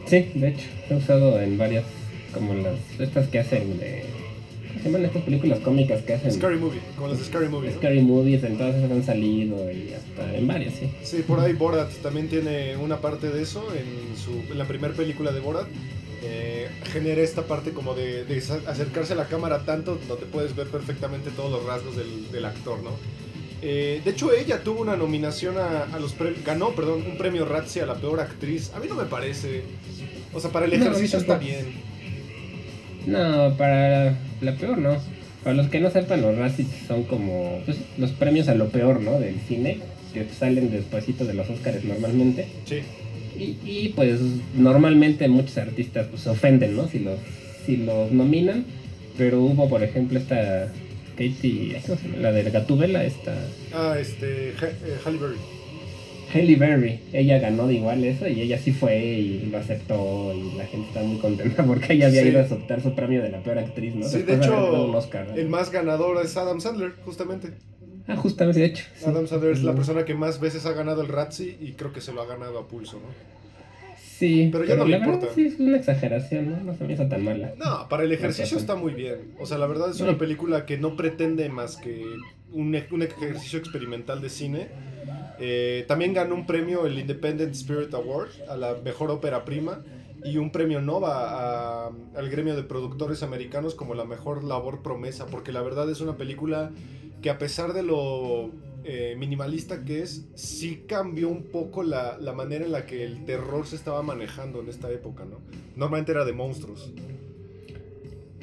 Sí, 0.07 0.31
de 0.35 0.49
hecho, 0.49 0.66
he 0.88 0.94
usado 0.94 1.40
en 1.40 1.57
varias, 1.59 1.85
como 2.33 2.55
las, 2.55 2.75
estas 2.99 3.29
que 3.29 3.38
hacen 3.40 3.79
de... 3.79 4.05
¿Cómo 4.72 4.78
se 4.83 4.88
llaman 4.90 5.04
estas 5.04 5.22
películas 5.22 5.59
cómicas 5.61 6.02
que 6.02 6.14
hacen? 6.14 6.33
Scary 6.33 6.56
Movie, 6.59 6.80
como 6.96 7.09
las 7.09 7.18
de 7.18 7.24
Scary 7.24 7.48
Movie. 7.48 7.70
¿no? 7.70 7.76
Scary 7.76 8.00
Movies, 8.02 8.44
en 8.44 8.56
todas 8.59 8.76
esas 8.76 8.90
han 8.90 9.04
salido 9.04 9.70
y 9.70 9.92
hasta 9.92 10.37
en 10.37 10.46
varias, 10.46 10.74
sí. 10.74 10.90
Sí, 11.02 11.22
por 11.26 11.40
ahí 11.40 11.52
Borat 11.52 11.90
también 12.02 12.28
tiene 12.28 12.76
una 12.76 13.00
parte 13.00 13.30
de 13.30 13.42
eso 13.42 13.66
en, 13.74 14.16
su, 14.16 14.30
en 14.52 14.59
la 14.59 14.64
primera 14.64 14.94
película 14.94 15.33
de 15.33 15.40
Borat. 15.40 15.66
eh, 16.22 16.68
genera 16.92 17.22
esta 17.22 17.42
parte 17.42 17.70
como 17.70 17.94
de, 17.94 18.24
de 18.24 18.37
acercarse 18.66 19.14
a 19.14 19.16
la 19.16 19.24
cámara 19.26 19.64
tanto 19.64 19.98
donde 20.06 20.26
puedes 20.26 20.54
ver 20.54 20.66
perfectamente 20.68 21.30
todos 21.30 21.50
los 21.50 21.64
rasgos 21.64 21.96
del, 21.96 22.30
del 22.30 22.44
actor, 22.44 22.78
¿no? 22.83 22.90
Eh, 23.62 24.00
de 24.04 24.11
hecho, 24.11 24.33
ella 24.33 24.62
tuvo 24.62 24.80
una 24.83 24.96
nominación 24.96 25.56
a, 25.59 25.85
a 25.85 25.98
los 25.98 26.12
premios, 26.12 26.42
ganó, 26.44 26.70
perdón, 26.74 27.04
un 27.11 27.18
premio 27.18 27.44
Razzie 27.44 27.83
a 27.83 27.87
la 27.87 27.94
peor 27.94 28.20
actriz. 28.20 28.70
A 28.74 28.80
mí 28.80 28.87
no 28.88 28.94
me 28.94 29.04
parece. 29.04 29.62
O 30.33 30.40
sea, 30.40 30.50
para 30.50 30.64
el 30.66 30.78
No, 30.78 30.87
ejercicio 30.87 31.18
está 31.18 31.37
bien. 31.37 31.66
No, 33.06 33.54
para 33.56 34.16
la 34.40 34.55
peor 34.55 34.79
no. 34.79 34.96
Para 35.44 35.57
los 35.57 35.68
que 35.68 35.81
no 35.81 35.90
sepan, 35.90 36.20
los 36.22 36.37
Razzies 36.37 36.68
son 36.87 37.05
como 37.05 37.61
pues, 37.64 37.79
los 37.98 38.11
premios 38.12 38.48
a 38.48 38.55
lo 38.55 38.68
peor, 38.68 39.00
¿no? 39.00 39.18
Del 39.18 39.37
cine, 39.48 39.79
que 40.12 40.26
salen 40.38 40.70
despuesito 40.70 41.24
de 41.24 41.35
los 41.35 41.48
Oscars 41.48 41.83
normalmente. 41.85 42.46
Sí. 42.66 42.81
Y, 43.38 43.57
y, 43.64 43.88
pues 43.96 44.20
normalmente 44.55 45.29
muchos 45.29 45.57
artistas 45.57 46.09
pues, 46.11 46.22
se 46.22 46.31
ofenden, 46.31 46.76
¿no? 46.76 46.88
Si 46.88 46.98
los, 46.98 47.18
si 47.64 47.76
los 47.79 48.12
nominan. 48.12 48.64
Pero 49.16 49.40
hubo, 49.40 49.68
por 49.68 49.83
ejemplo, 49.83 50.18
esta 50.18 50.70
Katie, 51.16 51.81
¿cómo 51.87 51.98
se 51.98 52.09
llama? 52.09 52.18
la 52.22 52.33
de 52.33 52.50
Gatubela, 52.50 53.05
esta 53.05 53.35
Ah, 53.72 53.96
este, 53.98 54.53
Ha- 54.61 55.09
Halle 56.33 56.57
Berry. 56.57 57.01
Ella 57.12 57.38
ganó 57.38 57.66
de 57.66 57.75
igual 57.75 58.05
eso 58.05 58.27
y 58.29 58.40
ella 58.40 58.59
sí 58.59 58.73
fue 58.73 58.99
y 58.99 59.47
lo 59.47 59.59
aceptó 59.59 60.33
y 60.35 60.57
la 60.57 60.64
gente 60.66 60.88
está 60.88 61.03
muy 61.03 61.19
contenta 61.19 61.62
porque 61.66 61.95
ella 61.95 62.07
había 62.09 62.23
Sí. 62.23 62.29
ido 62.29 62.40
a 62.40 62.43
aceptar 62.43 62.81
su 62.83 62.95
premio 62.95 63.23
de 63.23 63.31
la 63.31 63.43
peor 63.43 63.59
actriz, 63.59 63.95
¿no? 63.95 64.07
Sí, 64.07 64.19
de 64.19 64.25
Después 64.37 64.47
hecho, 64.49 64.85
un 64.85 64.95
Oscar, 64.95 65.29
¿no? 65.29 65.35
el 65.35 65.49
más 65.49 65.71
ganador 65.71 66.25
es 66.25 66.37
Adam 66.37 66.61
Sandler, 66.61 66.93
justamente. 67.05 67.51
Ah, 68.07 68.16
justamente, 68.16 68.61
de 68.61 68.66
hecho. 68.66 68.85
Adam 69.07 69.27
Sandler 69.27 69.53
es 69.53 69.62
la 69.62 69.75
persona 69.75 70.05
que 70.05 70.14
más 70.14 70.40
veces 70.40 70.66
ha 70.66 70.73
ganado 70.73 71.03
el 71.03 71.09
Razzie 71.09 71.57
y 71.61 71.73
creo 71.73 71.93
que 71.93 72.01
se 72.01 72.12
lo 72.12 72.23
ha 72.23 72.27
ganado 72.27 72.59
a 72.59 72.66
pulso, 72.69 72.97
¿no? 72.97 73.09
Sí, 74.19 74.51
Pero 74.53 74.64
ya 74.66 74.77
no 74.77 74.85
le 74.85 74.90
la 74.93 74.99
verdad 74.99 75.14
importa. 75.14 75.35
sí 75.35 75.47
es 75.47 75.59
una 75.59 75.79
exageración, 75.79 76.51
¿no? 76.51 76.57
No 76.62 76.75
se 76.77 76.85
me 76.85 76.93
hizo 76.93 77.07
tan 77.07 77.25
mala. 77.25 77.55
No, 77.57 77.88
para 77.88 78.03
el 78.03 78.12
ejercicio 78.12 78.57
No, 78.57 78.61
está 78.61 78.75
muy 78.75 78.93
bien. 78.93 79.16
O 79.38 79.47
sea, 79.47 79.57
la 79.57 79.66
verdad 79.66 79.90
es 79.90 80.01
una 80.01 80.19
película 80.19 80.66
que 80.66 80.77
no 80.77 80.95
pretende 80.95 81.49
más 81.49 81.77
que 81.77 82.05
un, 82.53 82.77
un 82.90 83.03
ejercicio 83.03 83.59
experimental 83.59 84.21
de 84.21 84.29
cine. 84.29 84.66
Eh, 85.40 85.85
también 85.88 86.12
ganó 86.12 86.35
un 86.35 86.46
premio, 86.46 86.87
el 86.87 86.98
Independent 86.98 87.55
Spirit 87.55 87.92
Award, 87.94 88.29
a 88.48 88.57
la 88.57 88.74
mejor 88.74 89.11
ópera 89.11 89.44
prima. 89.44 89.83
Y 90.22 90.37
un 90.37 90.53
premio 90.53 90.83
Nova 90.83 91.87
al 91.87 92.29
gremio 92.29 92.55
de 92.55 92.62
productores 92.62 93.22
americanos 93.22 93.74
como 93.74 93.94
la 93.94 94.05
mejor 94.05 94.44
labor 94.44 94.83
promesa. 94.83 95.26
Porque 95.26 95.50
la 95.50 95.62
verdad 95.62 95.90
es 95.90 96.03
una 96.03 96.18
película 96.18 96.70
que 97.22 97.31
a 97.31 97.38
pesar 97.38 97.72
de 97.72 97.83
lo 97.83 98.50
eh, 98.85 99.14
minimalista 99.18 99.83
que 99.85 100.03
es, 100.03 100.26
sí 100.35 100.85
cambió 100.87 101.29
un 101.29 101.44
poco 101.44 101.83
la, 101.83 102.18
la 102.18 102.33
manera 102.33 102.66
en 102.66 102.72
la 102.72 102.85
que 102.85 103.05
el 103.05 103.24
terror 103.24 103.66
se 103.66 103.76
estaba 103.76 104.03
manejando 104.03 104.61
en 104.61 104.68
esta 104.68 104.90
época, 104.90 105.24
¿no? 105.24 105.38
Normalmente 105.74 106.12
era 106.12 106.26
de 106.26 106.35
monstruos. 106.35 106.90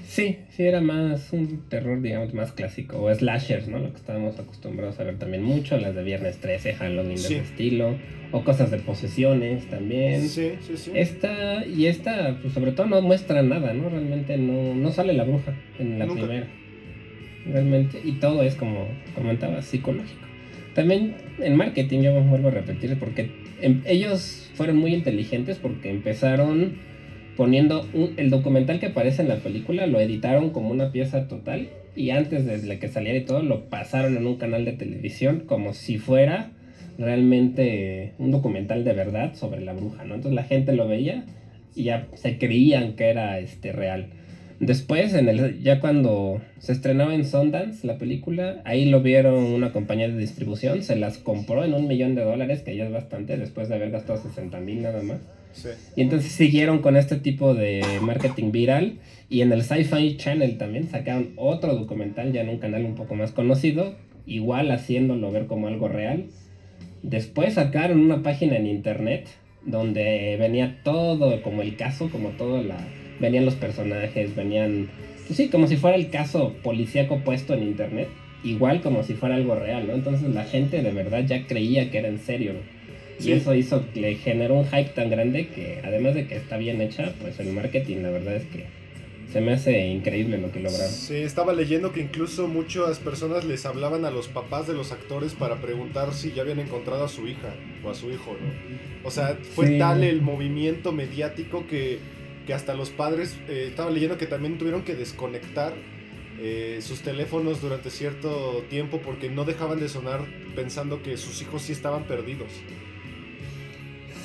Sí, 0.08 0.38
sí 0.52 0.64
era 0.64 0.80
más 0.80 1.34
un 1.34 1.68
terror, 1.70 2.02
digamos, 2.02 2.34
más 2.34 2.54
clásico. 2.54 3.02
O 3.04 3.14
slashers, 3.14 3.68
¿no? 3.68 3.78
Lo 3.78 3.92
que 3.92 3.98
estábamos 3.98 4.40
acostumbrados 4.40 4.98
a 5.00 5.04
ver 5.04 5.18
también 5.20 5.44
mucho. 5.44 5.78
Las 5.78 5.94
de 5.96 6.04
Viernes 6.04 6.38
13, 6.38 6.74
Halloween 6.76 7.18
Sí. 7.18 7.34
de 7.34 7.40
ese 7.42 7.50
estilo. 7.50 7.96
O 8.32 8.44
cosas 8.46 8.72
de 8.72 8.78
posesiones 8.78 9.66
también. 9.70 10.22
Sí, 10.28 10.52
sí, 10.62 10.78
sí. 10.78 10.92
Esta, 10.94 11.66
y 11.66 11.88
esta, 11.88 12.38
pues 12.42 12.54
sobre 12.54 12.72
todo 12.72 12.88
no 12.88 13.02
muestra 13.02 13.44
nada, 13.44 13.74
¿no? 13.74 13.90
Realmente 13.90 14.38
no, 14.38 14.74
no 14.76 14.92
sale 14.92 15.12
la 15.14 15.26
bruja 15.26 15.54
en 15.78 16.00
la 16.00 16.06
Nunca. 16.06 16.22
primera. 16.22 16.48
Realmente, 17.52 18.00
y 18.04 18.14
todo 18.14 18.44
es 18.44 18.56
como 18.56 18.88
comentaba, 19.16 19.62
psicológico. 19.62 20.22
También 20.74 21.16
en 21.40 21.56
marketing, 21.56 22.02
yo 22.02 22.22
vuelvo 22.22 22.48
a 22.50 22.52
repetir, 22.52 22.98
porque 23.00 23.30
em- 23.62 23.82
ellos 23.86 24.52
fueron 24.56 24.78
muy 24.78 24.94
inteligentes 24.94 25.58
porque 25.58 25.90
empezaron 25.90 26.74
poniendo 27.38 27.88
un- 27.94 28.16
el 28.18 28.30
documental 28.30 28.80
que 28.80 28.88
aparece 28.88 29.22
en 29.22 29.30
la 29.30 29.38
película, 29.38 29.88
lo 29.88 30.00
editaron 30.00 30.50
como 30.50 30.72
una 30.72 30.92
pieza 30.92 31.28
total 31.28 31.70
y 31.96 32.10
antes 32.10 32.46
de 32.46 32.80
que 32.80 32.88
saliera 32.90 33.18
y 33.18 33.26
todo, 33.26 33.42
lo 33.44 33.70
pasaron 33.70 34.18
en 34.18 34.28
un 34.28 34.38
canal 34.38 34.66
de 34.66 34.74
televisión 34.74 35.44
como 35.46 35.74
si 35.74 36.00
fuera 36.00 36.52
realmente 36.98 38.14
un 38.18 38.32
documental 38.32 38.84
de 38.84 38.94
verdad 38.94 39.36
sobre 39.36 39.62
la 39.62 39.74
bruja, 39.74 40.04
¿no? 40.04 40.16
Entonces 40.16 40.36
la 40.36 40.44
gente 40.44 40.74
lo 40.74 40.88
veía 40.88 41.26
y 41.76 41.84
ya 41.84 42.08
se 42.16 42.38
creían 42.40 42.94
que 42.94 43.06
era 43.10 43.40
este 43.40 43.72
real. 43.72 44.08
Después, 44.60 45.14
en 45.14 45.30
el, 45.30 45.62
ya 45.62 45.80
cuando 45.80 46.42
se 46.58 46.72
estrenaba 46.72 47.14
en 47.14 47.26
Sundance 47.26 47.86
la 47.86 48.00
película, 48.00 48.62
ahí 48.66 48.86
lo 48.86 49.02
vieron 49.04 49.44
una 49.44 49.72
compañía 49.72 50.08
de 50.08 50.18
distribución, 50.18 50.82
se 50.82 50.96
las 50.96 51.20
compró 51.20 51.64
en 51.64 51.76
un 51.76 51.88
millón 51.88 52.16
de 52.16 52.24
dólares, 52.24 52.64
que 52.64 52.76
ya 52.76 52.86
es 52.86 52.92
bastante, 52.92 53.38
después 53.38 53.70
de 53.70 53.76
haber 53.76 53.92
gastado 53.92 54.20
60 54.20 54.60
mil 54.60 54.82
nada 54.82 55.04
más. 55.04 55.20
Y 55.96 56.02
entonces 56.02 56.32
siguieron 56.32 56.80
con 56.80 56.96
este 56.96 57.18
tipo 57.18 57.54
de 57.54 57.84
marketing 58.02 58.52
viral. 58.52 59.00
Y 59.30 59.42
en 59.42 59.52
el 59.52 59.64
Sci-Fi 59.64 60.18
Channel 60.18 60.58
también 60.58 60.88
sacaron 60.90 61.34
otro 61.36 61.76
documental, 61.76 62.32
ya 62.32 62.42
en 62.42 62.50
un 62.50 62.60
canal 62.60 62.86
un 62.86 62.96
poco 62.96 63.16
más 63.16 63.32
conocido, 63.32 63.96
igual 64.26 64.72
haciéndolo 64.72 65.32
ver 65.32 65.48
como 65.48 65.68
algo 65.68 65.88
real. 65.88 66.26
Después 67.04 67.56
sacaron 67.56 68.00
una 68.00 68.24
página 68.24 68.58
en 68.58 68.68
internet 68.68 69.28
donde 69.66 70.38
venía 70.40 70.80
todo 70.84 71.42
como 71.42 71.62
el 71.62 71.76
caso, 71.76 72.10
como 72.10 72.30
todo 72.30 72.64
la... 72.64 72.78
Venían 73.20 73.46
los 73.46 73.56
personajes, 73.56 74.36
venían... 74.36 74.90
Pues 75.26 75.38
sí, 75.38 75.50
como 75.50 75.68
si 75.68 75.76
fuera 75.76 75.98
el 75.98 76.10
caso 76.10 76.54
policíaco 76.64 77.20
puesto 77.26 77.54
en 77.54 77.64
internet, 77.64 78.08
igual 78.44 78.82
como 78.82 79.04
si 79.04 79.14
fuera 79.14 79.36
algo 79.36 79.56
real, 79.56 79.88
¿no? 79.88 79.94
Entonces 79.94 80.30
la 80.34 80.46
gente 80.46 80.82
de 80.82 80.92
verdad 80.92 81.26
ya 81.26 81.46
creía 81.48 81.92
que 81.92 81.98
era 81.98 82.08
en 82.08 82.20
serio, 82.20 82.54
Y 83.20 83.32
eso 83.32 83.54
hizo, 83.54 83.86
le 83.96 84.16
generó 84.16 84.56
un 84.56 84.66
hype 84.66 84.92
tan 84.96 85.10
grande 85.10 85.48
que 85.48 85.82
además 85.84 86.16
de 86.16 86.28
que 86.28 86.36
está 86.36 86.58
bien 86.58 86.82
hecha, 86.82 87.14
pues 87.20 87.40
el 87.40 87.52
marketing 87.52 87.98
la 87.98 88.12
verdad 88.12 88.36
es 88.36 88.46
que 88.46 88.66
se 89.32 89.42
me 89.42 89.54
hace 89.54 89.88
increíble 89.88 90.38
lo 90.38 90.52
que 90.52 90.60
lograron. 90.60 90.90
Sí, 90.90 91.16
estaba 91.16 91.54
leyendo 91.54 91.92
que 91.92 92.00
incluso 92.00 92.48
muchas 92.48 93.00
personas 93.00 93.44
les 93.44 93.66
hablaban 93.66 94.06
a 94.06 94.12
los 94.12 94.28
papás 94.28 94.68
de 94.68 94.74
los 94.74 94.92
actores 94.92 95.34
para 95.34 95.58
preguntar 95.58 96.14
si 96.14 96.32
ya 96.32 96.44
habían 96.44 96.60
encontrado 96.60 97.04
a 97.04 97.10
su 97.10 97.28
hija 97.28 97.54
o 97.84 97.90
a 97.90 97.96
su 97.96 98.10
hijo, 98.10 98.38
¿no? 98.40 99.08
O 99.08 99.12
sea, 99.12 99.38
fue 99.56 99.78
tal 99.78 100.04
el 100.04 100.22
movimiento 100.22 100.92
mediático 100.92 101.68
que, 101.68 102.00
que 102.46 102.54
hasta 102.54 102.74
los 102.74 102.90
padres, 102.90 103.38
eh, 103.50 103.66
estaba 103.70 103.92
leyendo 103.92 104.18
que 104.18 104.28
también 104.28 104.58
tuvieron 104.58 104.84
que 104.84 104.96
desconectar 104.96 105.74
eh, 106.40 106.80
sus 106.82 107.02
teléfonos 107.02 107.62
durante 107.62 107.90
cierto 107.90 108.64
tiempo 108.70 109.02
porque 109.04 109.30
no 109.30 109.44
dejaban 109.44 109.80
de 109.80 109.90
sonar 109.90 110.22
pensando 110.56 111.02
que 111.02 111.18
sus 111.18 111.42
hijos 111.42 111.64
sí 111.64 111.74
estaban 111.74 112.04
perdidos. 112.04 112.52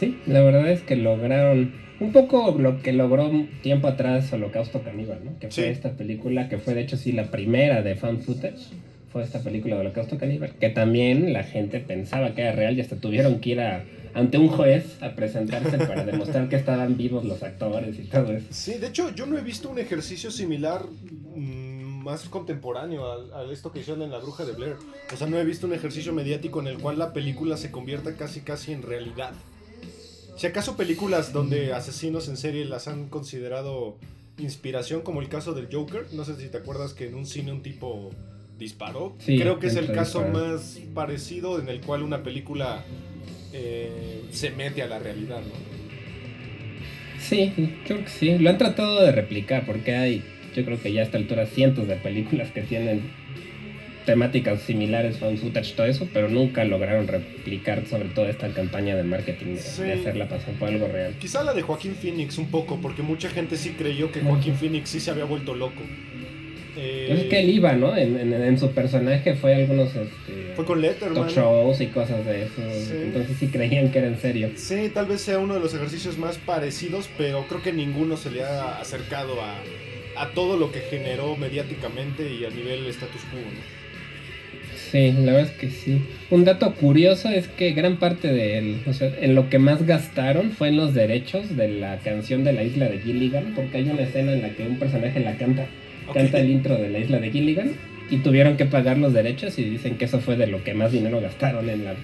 Sí, 0.03 0.19
la 0.27 0.43
verdad 0.43 0.69
es 0.69 0.83
que 0.83 0.97
lograron 0.97 1.75
un 2.01 2.11
poco 2.11 2.57
lo 2.59 2.83
que 2.83 2.93
logró 2.93 3.31
tiempo 3.63 3.87
atrás 3.87 4.33
Holocausto 4.33 4.83
Caníbal, 4.83 5.25
¿no? 5.25 5.39
Que 5.39 5.49
fue 5.49 5.71
esta 5.71 5.93
película, 5.93 6.49
que 6.49 6.59
fue 6.59 6.75
de 6.75 6.81
hecho 6.81 6.97
sí 6.97 7.13
la 7.13 7.31
primera 7.31 7.83
de 7.83 7.95
fan 7.95 8.21
footage, 8.21 8.73
fue 9.13 9.23
esta 9.23 9.39
película 9.39 9.77
de 9.77 9.83
Holocausto 9.83 10.19
Caníbal, 10.19 10.57
que 10.57 10.71
también 10.71 11.33
la 11.33 11.45
gente 11.45 11.79
pensaba 11.79 12.35
que 12.35 12.43
era 12.43 12.51
real 12.51 12.77
y 12.77 12.81
hasta 12.81 12.97
tuvieron 12.97 13.39
que 13.39 13.51
ir 13.51 13.61
a, 13.61 13.85
ante 14.13 14.39
un 14.39 14.49
juez 14.49 15.01
a 15.01 15.11
presentarse 15.11 15.79
para 15.79 16.05
demostrar 16.05 16.49
que 16.49 16.57
estaban 16.57 16.97
vivos 16.97 17.25
los 17.25 17.41
actores 17.45 17.97
y 17.97 18.03
todo 18.03 18.33
eso. 18.33 18.49
Sí, 18.51 18.79
de 18.79 18.89
hecho 18.89 19.15
yo 19.15 19.27
no 19.27 19.39
he 19.39 19.43
visto 19.43 19.71
un 19.71 19.79
ejercicio 19.79 20.33
similar 20.33 20.83
mm, 21.37 22.03
más 22.03 22.29
contemporáneo 22.29 23.07
a, 23.07 23.43
a, 23.43 23.53
esto 23.53 23.71
que 23.71 23.79
hicieron 23.79 24.03
en 24.03 24.11
La 24.11 24.19
Bruja 24.19 24.45
de 24.45 24.51
Blair. 24.51 24.75
O 25.15 25.17
sea, 25.17 25.29
no 25.29 25.39
he 25.39 25.45
visto 25.45 25.69
un 25.69 25.75
ejercicio 25.75 26.13
mediático 26.13 26.59
en 26.59 26.67
el 26.67 26.79
cual 26.79 26.99
la 26.99 27.13
película 27.13 27.57
se 27.57 27.71
convierta 27.71 28.17
casi 28.17 28.41
casi 28.41 28.73
en 28.73 28.83
realidad. 28.83 29.31
Si 30.37 30.47
acaso 30.47 30.77
películas 30.77 31.33
donde 31.33 31.73
asesinos 31.73 32.29
en 32.29 32.37
serie 32.37 32.65
las 32.65 32.89
han 32.89 33.09
considerado 33.09 33.99
inspiración, 34.39 35.03
como 35.03 35.21
el 35.21 35.29
caso 35.29 35.53
del 35.53 35.69
Joker, 35.71 36.07
no 36.13 36.25
sé 36.25 36.37
si 36.37 36.49
te 36.49 36.59
acuerdas 36.59 36.95
que 36.95 37.07
en 37.07 37.15
un 37.15 37.27
cine 37.27 37.53
un 37.53 37.63
tipo 37.63 38.11
disparó. 38.59 39.17
Creo 39.25 39.59
que 39.59 39.67
es 39.67 39.77
el 39.77 39.93
caso 39.93 40.27
más 40.29 40.81
parecido 40.95 41.61
en 41.61 41.69
el 41.69 41.81
cual 41.81 42.03
una 42.03 42.23
película 42.23 42.85
eh, 43.53 44.23
se 44.31 44.51
mete 44.51 44.83
a 44.83 44.87
la 44.87 44.99
realidad, 44.99 45.41
¿no? 45.41 45.73
Sí, 47.21 47.53
creo 47.85 48.03
que 48.05 48.11
sí. 48.11 48.39
Lo 48.39 48.51
han 48.51 48.59
tratado 48.59 49.03
de 49.03 49.13
replicar 49.13 49.65
porque 49.65 49.95
hay, 49.95 50.25
yo 50.57 50.65
creo 50.65 50.81
que 50.81 50.93
ya 50.93 51.03
a 51.03 51.05
esta 51.05 51.19
altura, 51.19 51.47
cientos 51.47 51.87
de 51.87 51.97
películas 51.97 52.51
que 52.51 52.63
tienen 52.63 53.13
temáticas 54.05 54.63
similares, 54.63 55.19
fan 55.19 55.37
footage, 55.39 55.75
todo 55.75 55.87
eso, 55.87 56.09
pero 56.13 56.29
nunca 56.29 56.65
lograron 56.65 57.07
replicar 57.07 57.87
sobre 57.87 58.09
todo 58.09 58.27
esta 58.27 58.49
campaña 58.49 58.97
de 58.97 59.03
marketing 59.03 59.55
de, 59.55 59.93
hacerla 59.93 60.29
pasar 60.29 60.55
por 60.55 60.69
algo 60.69 60.89
real. 60.89 61.15
Quizá 61.19 61.43
la 61.45 61.55
de 61.55 61.63
Joaquín 61.63 61.95
Phoenix 61.95 62.39
un 62.39 62.51
poco, 62.51 62.79
porque 62.81 63.03
mucha 63.03 63.29
gente 63.29 63.57
sí 63.57 63.71
creyó 63.71 64.11
que 64.13 64.21
Joaquín 64.21 64.55
Phoenix 64.55 64.91
sí 64.91 65.01
se 65.01 65.11
había 65.11 65.25
vuelto 65.25 65.55
loco. 65.55 65.83
Eh, 66.77 67.25
es 67.25 67.25
que 67.29 67.41
él 67.41 67.51
iba, 67.51 67.75
¿no? 67.75 67.95
En, 67.97 68.59
su 68.59 68.71
personaje 68.73 69.35
fue 69.35 69.55
algunos 69.55 69.89
este, 69.89 70.53
fue 70.57 70.65
con 70.65 70.81
Letterman. 70.81 71.27
talk 71.27 71.31
shows 71.31 71.81
y 71.81 71.87
cosas 71.89 72.25
de 72.25 72.45
eso. 72.45 72.63
Entonces 72.93 73.37
sí 73.39 73.49
creían 73.49 73.91
que 73.91 73.99
era 73.99 74.09
en 74.09 74.19
serio. 74.19 74.51
Sí, 74.57 74.91
tal 74.93 75.07
vez 75.07 75.21
sea 75.21 75.39
uno 75.39 75.55
de 75.55 75.61
los 75.61 75.75
ejercicios 75.75 76.17
más 76.17 76.39
parecidos, 76.39 77.11
pero 77.19 77.45
creo 77.47 77.63
que 77.63 77.73
ninguno 77.73 78.17
se 78.17 78.31
le 78.31 78.43
ha 78.43 78.81
acercado 78.81 79.43
a, 79.43 79.55
a 80.17 80.31
todo 80.31 80.57
lo 80.57 80.73
que 80.73 80.81
generó 80.81 81.37
mediáticamente 81.37 82.33
y 82.33 82.45
a 82.45 82.51
nivel 82.51 82.87
status 82.87 83.23
quo, 83.31 83.39
¿no? 83.39 83.82
Sí, 84.93 85.11
la 85.11 85.33
verdad 85.33 85.51
es 85.51 85.59
que 85.59 85.71
sí. 85.71 86.03
Un 86.29 86.45
dato 86.45 86.75
curioso 86.75 87.31
es 87.31 87.49
que 87.49 87.73
gran 87.73 87.97
parte 87.97 88.31
de 88.31 88.77
o 88.87 88.93
sea, 88.93 89.11
en 89.23 89.35
lo 89.35 89.49
que 89.49 89.59
más 89.59 89.87
gastaron 89.87 90.51
fue 90.51 90.69
en 90.69 90.77
los 90.77 90.93
derechos 90.93 91.57
de 91.57 91.69
la 91.69 91.97
canción 92.01 92.45
de 92.45 92.53
la 92.53 92.63
isla 92.63 92.91
de 92.91 92.99
Gilligan, 92.99 93.55
porque 93.57 93.79
hay 93.79 93.89
una 93.89 94.03
escena 94.03 94.35
en 94.35 94.43
la 94.43 94.51
que 94.51 94.65
un 94.65 94.79
personaje 94.79 95.19
la 95.21 95.39
canta, 95.39 95.65
canta 96.13 96.41
el 96.41 96.51
intro 96.51 96.77
de 96.77 96.91
la 96.91 96.99
isla 96.99 97.21
de 97.21 97.31
Gilligan 97.31 97.73
y 98.11 98.19
tuvieron 98.19 98.59
que 98.59 98.67
pagar 98.67 98.99
los 98.99 99.15
derechos 99.15 99.59
y 99.59 99.65
dicen 99.65 99.97
que 99.97 100.05
eso 100.05 100.21
fue 100.21 100.37
de 100.37 100.47
lo 100.47 100.63
que 100.63 100.75
más 100.75 100.93
dinero 100.93 101.23
gastaron 101.23 101.71
en 101.71 101.87
la 101.87 101.95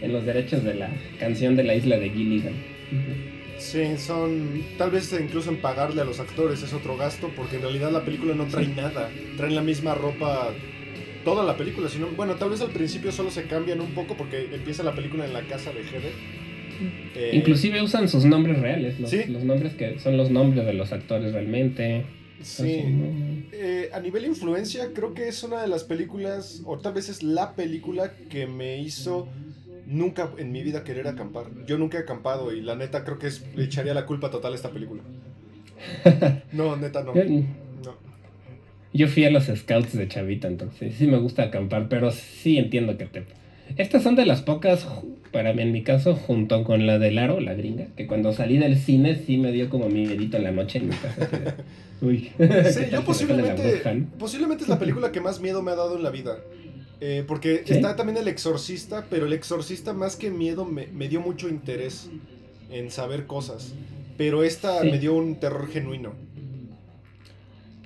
en 0.00 0.12
los 0.12 0.24
derechos 0.24 0.62
de 0.62 0.74
la 0.74 0.90
canción 1.18 1.56
de 1.56 1.64
la 1.64 1.74
isla 1.74 1.98
de 1.98 2.08
Gilligan. 2.10 2.54
Sí, 3.58 3.82
son. 3.96 4.62
Tal 4.78 4.92
vez 4.92 5.12
incluso 5.20 5.50
en 5.50 5.56
pagarle 5.56 6.02
a 6.02 6.04
los 6.04 6.20
actores 6.20 6.62
es 6.62 6.72
otro 6.72 6.96
gasto, 6.96 7.30
porque 7.34 7.56
en 7.56 7.62
realidad 7.62 7.90
la 7.90 8.04
película 8.04 8.34
no 8.34 8.44
trae 8.46 8.68
nada. 8.68 9.08
Traen 9.36 9.56
la 9.56 9.62
misma 9.62 9.94
ropa 9.94 10.52
toda 11.24 11.44
la 11.44 11.56
película, 11.56 11.88
sino, 11.88 12.08
bueno, 12.08 12.34
tal 12.34 12.50
vez 12.50 12.60
al 12.60 12.70
principio 12.70 13.12
solo 13.12 13.30
se 13.30 13.44
cambian 13.44 13.80
un 13.80 13.92
poco 13.94 14.16
porque 14.16 14.48
empieza 14.52 14.82
la 14.82 14.94
película 14.94 15.24
en 15.24 15.32
la 15.32 15.42
casa 15.42 15.70
de 15.72 15.80
Heather. 15.80 16.12
Eh, 17.14 17.30
Inclusive 17.34 17.82
usan 17.82 18.08
sus 18.08 18.24
nombres 18.24 18.58
reales, 18.60 18.98
los, 18.98 19.12
los 19.28 19.44
nombres 19.44 19.74
que 19.74 19.98
son 19.98 20.16
los 20.16 20.30
nombres 20.30 20.66
de 20.66 20.72
los 20.72 20.92
actores 20.92 21.32
realmente. 21.32 22.04
Sí. 22.42 22.82
Eh, 23.52 23.90
a 23.92 24.00
nivel 24.00 24.26
influencia, 24.26 24.88
creo 24.92 25.14
que 25.14 25.28
es 25.28 25.42
una 25.44 25.62
de 25.62 25.68
las 25.68 25.84
películas, 25.84 26.62
o 26.64 26.78
tal 26.78 26.94
vez 26.94 27.08
es 27.08 27.22
la 27.22 27.54
película 27.54 28.14
que 28.28 28.46
me 28.46 28.78
hizo 28.78 29.28
nunca 29.86 30.30
en 30.38 30.50
mi 30.50 30.62
vida 30.62 30.82
querer 30.84 31.06
acampar. 31.06 31.46
Yo 31.66 31.78
nunca 31.78 31.98
he 31.98 32.00
acampado 32.00 32.52
y 32.52 32.60
la 32.60 32.74
neta 32.74 33.04
creo 33.04 33.18
que 33.18 33.28
es, 33.28 33.44
le 33.54 33.64
echaría 33.64 33.94
la 33.94 34.06
culpa 34.06 34.30
total 34.30 34.52
a 34.52 34.56
esta 34.56 34.70
película. 34.70 35.02
No, 36.52 36.76
neta 36.76 37.02
no. 37.02 37.12
Yo 38.92 39.08
fui 39.08 39.24
a 39.24 39.30
los 39.30 39.44
scouts 39.44 39.96
de 39.96 40.08
Chavita, 40.08 40.48
entonces 40.48 40.94
sí 40.96 41.06
me 41.06 41.18
gusta 41.18 41.44
acampar, 41.44 41.88
pero 41.88 42.10
sí 42.10 42.58
entiendo 42.58 42.98
que 42.98 43.06
te... 43.06 43.24
Estas 43.76 44.02
son 44.02 44.16
de 44.16 44.26
las 44.26 44.42
pocas, 44.42 44.86
para 45.30 45.54
mí 45.54 45.62
en 45.62 45.72
mi 45.72 45.82
caso, 45.82 46.14
junto 46.14 46.62
con 46.62 46.86
la 46.86 46.98
del 46.98 47.18
Aro, 47.18 47.40
la 47.40 47.54
gringa, 47.54 47.86
que 47.96 48.06
cuando 48.06 48.34
salí 48.34 48.58
del 48.58 48.76
cine 48.76 49.16
sí 49.16 49.38
me 49.38 49.50
dio 49.50 49.70
como 49.70 49.88
mi 49.88 50.06
dedito 50.06 50.36
en 50.36 50.44
la 50.44 50.50
noche 50.50 50.78
en 50.78 50.88
mi 50.88 50.94
casa. 50.94 51.56
Uy. 52.02 52.32
Sí, 52.38 52.80
yo 52.90 53.02
posiblemente, 53.06 53.82
posiblemente 54.18 54.64
es 54.64 54.68
la 54.68 54.78
película 54.78 55.10
que 55.10 55.20
más 55.20 55.40
miedo 55.40 55.62
me 55.62 55.70
ha 55.70 55.76
dado 55.76 55.96
en 55.96 56.02
la 56.02 56.10
vida. 56.10 56.38
Eh, 57.00 57.24
porque 57.26 57.64
está 57.66 57.96
también 57.96 58.18
El 58.18 58.28
Exorcista, 58.28 59.06
pero 59.08 59.26
El 59.26 59.32
Exorcista 59.32 59.92
más 59.92 60.16
que 60.16 60.30
miedo 60.30 60.64
me, 60.64 60.88
me 60.88 61.08
dio 61.08 61.20
mucho 61.20 61.48
interés 61.48 62.10
en 62.70 62.90
saber 62.90 63.26
cosas. 63.26 63.74
Pero 64.18 64.44
esta 64.44 64.82
me 64.84 64.98
dio 64.98 65.14
un 65.14 65.36
terror 65.36 65.68
genuino. 65.68 66.12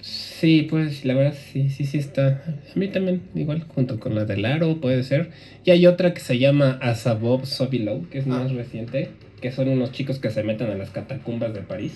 Sí, 0.07 0.69
pues 0.71 1.05
la 1.05 1.15
verdad 1.15 1.37
sí, 1.53 1.69
sí, 1.69 1.85
sí 1.85 1.99
está. 1.99 2.45
A 2.47 2.79
mí 2.79 2.87
también, 2.87 3.23
igual, 3.35 3.65
junto 3.75 3.99
con 3.99 4.15
la 4.15 4.25
del 4.25 4.45
Aro, 4.45 4.81
puede 4.81 5.03
ser. 5.03 5.31
Y 5.65 5.73
hay 5.73 5.85
otra 5.89 6.15
que 6.15 6.21
se 6.21 6.39
llama 6.39 6.79
Asabob 6.81 7.45
Sobilow, 7.45 8.09
que 8.09 8.19
es 8.19 8.27
más 8.29 8.53
ah. 8.53 8.55
reciente, 8.55 9.11
que 9.41 9.51
son 9.51 9.69
unos 9.69 9.91
chicos 9.91 10.21
que 10.21 10.31
se 10.31 10.45
meten 10.45 10.71
a 10.71 10.77
las 10.77 10.91
catacumbas 10.91 11.55
de 11.55 11.63
París. 11.63 11.93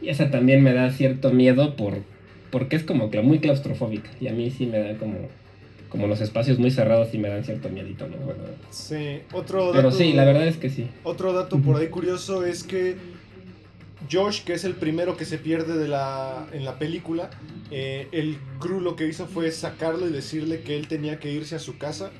Y 0.00 0.08
esa 0.08 0.30
también 0.30 0.62
me 0.62 0.72
da 0.72 0.90
cierto 0.90 1.32
miedo 1.32 1.76
por 1.76 2.02
porque 2.50 2.76
es 2.76 2.84
como 2.84 3.08
muy 3.08 3.40
claustrofóbica. 3.40 4.08
Y 4.18 4.28
a 4.28 4.32
mí 4.32 4.50
sí 4.50 4.64
me 4.64 4.78
da 4.78 4.94
como 4.96 5.28
como 5.90 6.06
los 6.06 6.22
espacios 6.22 6.58
muy 6.58 6.70
cerrados 6.70 7.12
y 7.12 7.18
me 7.18 7.28
dan 7.28 7.44
cierto 7.44 7.68
miedito, 7.68 8.08
¿no? 8.08 8.16
sí, 8.70 9.18
otro 9.30 9.66
dato. 9.66 9.76
Pero 9.76 9.90
sí, 9.90 10.14
la 10.14 10.24
verdad 10.24 10.46
es 10.46 10.56
que 10.56 10.70
sí. 10.70 10.88
Otro 11.02 11.34
dato 11.34 11.58
por 11.58 11.76
ahí 11.76 11.88
curioso 11.88 12.46
es 12.46 12.64
que 12.64 12.96
Josh, 14.10 14.44
que 14.44 14.54
es 14.54 14.64
el 14.64 14.74
primero 14.74 15.16
que 15.16 15.24
se 15.24 15.38
pierde 15.38 15.76
de 15.76 15.88
la, 15.88 16.48
en 16.52 16.64
la 16.64 16.78
película, 16.78 17.30
eh, 17.70 18.08
el 18.12 18.38
crew 18.58 18.80
lo 18.80 18.96
que 18.96 19.06
hizo 19.06 19.26
fue 19.26 19.50
sacarlo 19.50 20.08
y 20.08 20.12
decirle 20.12 20.60
que 20.60 20.76
él 20.76 20.88
tenía 20.88 21.18
que 21.18 21.32
irse 21.32 21.54
a 21.54 21.58
su 21.58 21.78
casa 21.78 22.10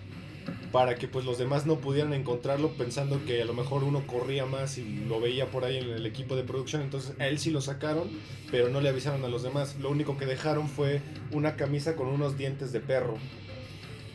para 0.73 0.95
que 0.95 1.07
pues 1.07 1.27
los 1.27 1.38
demás 1.38 1.66
no 1.66 1.77
pudieran 1.77 2.14
encontrarlo 2.14 2.71
pensando 2.71 3.25
que 3.27 3.42
a 3.42 3.45
lo 3.45 3.53
mejor 3.53 3.85
uno 3.85 4.07
corría 4.07 4.47
más 4.47 4.79
y 4.79 5.05
lo 5.07 5.21
veía 5.21 5.47
por 5.47 5.64
ahí 5.64 5.77
en 5.77 5.90
el 5.90 6.07
equipo 6.07 6.35
de 6.35 6.42
producción, 6.42 6.81
entonces 6.81 7.12
a 7.21 7.29
él 7.29 7.38
sí 7.38 7.51
lo 7.51 7.61
sacaron, 7.61 8.09
pero 8.51 8.71
no 8.71 8.81
le 8.81 8.88
avisaron 8.88 9.23
a 9.25 9.29
los 9.29 9.42
demás. 9.42 9.77
Lo 9.81 9.90
único 9.90 10.16
que 10.16 10.25
dejaron 10.25 10.68
fue 10.68 11.03
una 11.31 11.57
camisa 11.57 11.95
con 11.95 12.09
unos 12.09 12.38
dientes 12.38 12.73
de 12.73 12.81
perro 12.81 13.18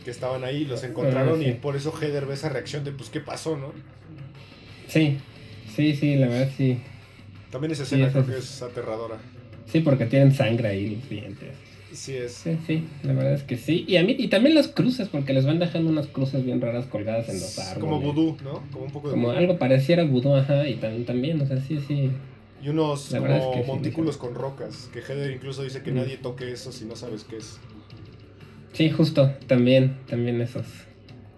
que 0.03 0.09
estaban 0.09 0.43
ahí, 0.43 0.65
los 0.65 0.83
encontraron 0.83 1.41
ah, 1.41 1.43
y 1.43 1.51
por 1.53 1.75
eso 1.75 1.91
Heather 1.91 2.25
ve 2.25 2.33
esa 2.33 2.49
reacción 2.49 2.83
de 2.83 2.91
pues 2.91 3.09
qué 3.09 3.19
pasó, 3.19 3.55
¿no? 3.57 3.73
Sí, 4.87 5.19
sí, 5.75 5.95
sí, 5.95 6.15
la 6.15 6.27
verdad 6.27 6.51
sí. 6.57 6.81
También 7.51 7.71
esa 7.71 7.83
escena 7.83 8.09
creo 8.11 8.25
que 8.25 8.37
es 8.37 8.61
aterradora. 8.61 9.17
Sí, 9.65 9.79
porque 9.81 10.05
tienen 10.05 10.33
sangre 10.33 10.69
ahí 10.69 10.95
los 10.95 11.09
dientes. 11.09 11.49
Sí 11.93 12.13
es. 12.15 12.33
Sí, 12.33 12.57
sí, 12.67 12.83
la 13.03 13.13
verdad 13.13 13.33
es 13.33 13.43
que 13.43 13.57
sí. 13.57 13.85
Y 13.87 13.95
a 13.97 14.03
mí, 14.03 14.15
y 14.17 14.27
también 14.27 14.53
las 14.55 14.67
cruces, 14.67 15.07
porque 15.07 15.33
les 15.33 15.45
van 15.45 15.57
dejando 15.59 15.89
unas 15.89 16.07
cruces 16.07 16.43
bien 16.45 16.59
raras 16.61 16.85
colgadas 16.85 17.29
en 17.29 17.35
los 17.35 17.57
árboles. 17.59 17.79
Como 17.79 17.99
vudú, 18.01 18.37
¿no? 18.43 18.63
Como 18.71 18.85
un 18.85 18.91
poco 18.91 19.07
de 19.07 19.13
Como 19.13 19.27
vudú. 19.29 19.37
algo 19.37 19.57
pareciera 19.57 20.03
vudú, 20.03 20.35
ajá, 20.35 20.67
y 20.67 20.75
tan- 20.75 21.05
también, 21.05 21.41
o 21.41 21.45
sea, 21.47 21.59
sí, 21.61 21.79
sí. 21.87 22.11
Y 22.61 22.69
unos 22.69 23.09
como 23.09 23.27
es 23.27 23.43
que 23.55 23.63
montículos 23.65 24.15
sí. 24.15 24.21
con 24.21 24.35
rocas. 24.35 24.89
Que 24.91 24.99
Heather 24.99 25.31
incluso 25.31 25.63
dice 25.63 25.81
que 25.81 25.91
Mm. 25.91 25.95
nadie 25.95 26.17
toque 26.17 26.51
eso 26.51 26.71
si 26.71 26.85
no 26.85 26.95
sabes 26.95 27.23
qué 27.23 27.37
es. 27.37 27.57
Sí, 28.73 28.89
justo, 28.89 29.31
también, 29.47 29.97
también 30.07 30.41
esos. 30.41 30.65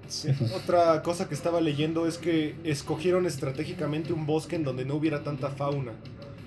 Sí. 0.10 0.30
Otra 0.56 1.02
cosa 1.04 1.30
que 1.30 1.36
estaba 1.36 1.62
leyendo 1.62 2.08
es 2.08 2.18
que 2.18 2.56
escogieron 2.64 3.26
estratégicamente 3.26 4.12
un 4.12 4.26
bosque 4.26 4.56
en 4.56 4.64
donde 4.64 4.84
no 4.84 4.96
hubiera 4.96 5.24
tanta 5.24 5.50
fauna. 5.50 5.94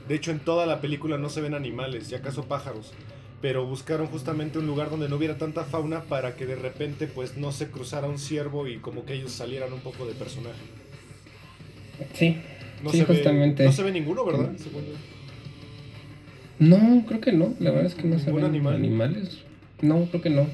De 0.09 0.17
hecho, 0.17 0.31
en 0.33 0.41
toda 0.41 0.67
la 0.67 0.81
película 0.81 1.17
no 1.17 1.29
se 1.31 1.41
ven 1.41 1.55
animales, 1.55 2.11
y 2.11 2.15
acaso 2.17 2.45
pájaros. 2.45 2.93
Pero 3.41 3.65
buscaron 3.67 4.07
justamente 4.09 4.59
un 4.59 4.67
lugar 4.67 4.91
donde 4.91 5.09
no 5.09 5.17
hubiera 5.17 5.39
tanta 5.39 5.65
fauna 5.65 6.03
para 6.03 6.37
que 6.37 6.45
de 6.47 6.57
repente 6.57 7.07
pues 7.07 7.37
no 7.37 7.51
se 7.53 7.69
cruzara 7.71 8.09
un 8.09 8.19
ciervo 8.19 8.67
y 8.69 8.79
como 8.79 9.05
que 9.05 9.15
ellos 9.15 9.33
salieran 9.33 9.73
un 9.73 9.81
poco 9.81 10.07
de 10.07 10.15
personaje. 10.15 10.61
Sí. 12.15 12.37
No, 12.83 12.91
Sí, 12.91 12.99
se, 12.99 13.05
justamente. 13.05 13.63
Ve, 13.63 13.69
no 13.69 13.73
se 13.75 13.83
ve 13.83 13.93
ninguno, 13.93 14.25
¿verdad? 14.25 14.53
No, 16.59 17.05
creo 17.07 17.21
que 17.21 17.33
no, 17.33 17.55
la 17.59 17.71
verdad 17.71 17.87
es 17.87 17.95
que 17.95 18.05
no 18.05 18.19
se 18.19 18.27
¿Ningún 18.27 18.43
ven 18.43 18.51
animal? 18.51 18.75
animales. 18.75 19.39
No, 19.81 20.05
creo 20.07 20.23
que 20.23 20.31
no. 20.31 20.47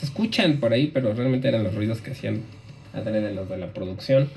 Se 0.00 0.06
escuchan 0.06 0.60
por 0.60 0.72
ahí, 0.72 0.86
pero 0.86 1.12
realmente 1.12 1.46
eran 1.46 1.62
los 1.62 1.74
ruidos 1.74 2.00
que 2.00 2.12
hacían 2.12 2.40
adrede 2.94 3.34
los 3.34 3.50
de 3.50 3.58
la 3.58 3.74
producción. 3.74 4.30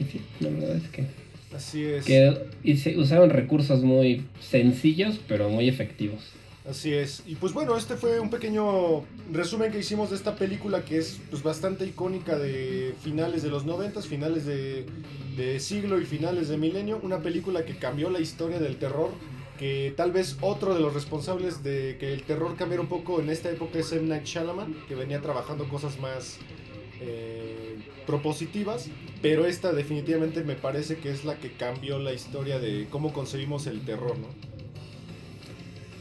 Y 0.00 0.04
sí, 0.04 0.20
la 0.40 0.50
verdad 0.50 0.74
es 0.74 0.88
que, 0.88 1.06
Así 1.54 1.84
es. 1.84 2.04
que 2.04 2.36
y 2.64 2.76
se 2.78 2.98
usaron 2.98 3.30
recursos 3.30 3.84
muy 3.84 4.24
sencillos, 4.40 5.20
pero 5.28 5.48
muy 5.48 5.68
efectivos. 5.68 6.22
Así 6.68 6.92
es. 6.94 7.22
Y 7.28 7.36
pues 7.36 7.52
bueno, 7.52 7.76
este 7.76 7.94
fue 7.94 8.18
un 8.18 8.28
pequeño 8.28 9.04
resumen 9.32 9.70
que 9.70 9.78
hicimos 9.78 10.10
de 10.10 10.16
esta 10.16 10.34
película 10.34 10.84
que 10.84 10.98
es 10.98 11.20
pues 11.30 11.44
bastante 11.44 11.86
icónica 11.86 12.36
de 12.36 12.92
finales 13.04 13.44
de 13.44 13.50
los 13.50 13.64
noventas, 13.64 14.08
finales 14.08 14.46
de, 14.46 14.84
de 15.36 15.60
siglo 15.60 16.00
y 16.00 16.06
finales 16.06 16.48
de 16.48 16.56
milenio. 16.56 16.98
Una 17.04 17.20
película 17.20 17.64
que 17.64 17.76
cambió 17.76 18.10
la 18.10 18.18
historia 18.18 18.58
del 18.58 18.78
terror. 18.78 19.10
Que 19.62 19.94
tal 19.96 20.10
vez 20.10 20.38
otro 20.40 20.74
de 20.74 20.80
los 20.80 20.92
responsables 20.92 21.62
de 21.62 21.96
que 22.00 22.12
el 22.12 22.24
terror 22.24 22.56
cambiara 22.56 22.82
un 22.82 22.88
poco 22.88 23.20
en 23.20 23.30
esta 23.30 23.48
época 23.48 23.78
es 23.78 23.92
M. 23.92 24.08
Night 24.08 24.24
Shyamalan, 24.24 24.74
que 24.88 24.96
venía 24.96 25.20
trabajando 25.20 25.68
cosas 25.68 26.00
más 26.00 26.40
eh, 27.00 27.76
propositivas. 28.04 28.90
Pero 29.22 29.46
esta 29.46 29.72
definitivamente 29.72 30.42
me 30.42 30.56
parece 30.56 30.96
que 30.96 31.12
es 31.12 31.24
la 31.24 31.36
que 31.36 31.52
cambió 31.52 32.00
la 32.00 32.12
historia 32.12 32.58
de 32.58 32.88
cómo 32.90 33.12
concebimos 33.12 33.68
el 33.68 33.82
terror, 33.82 34.18
¿no? 34.18 34.26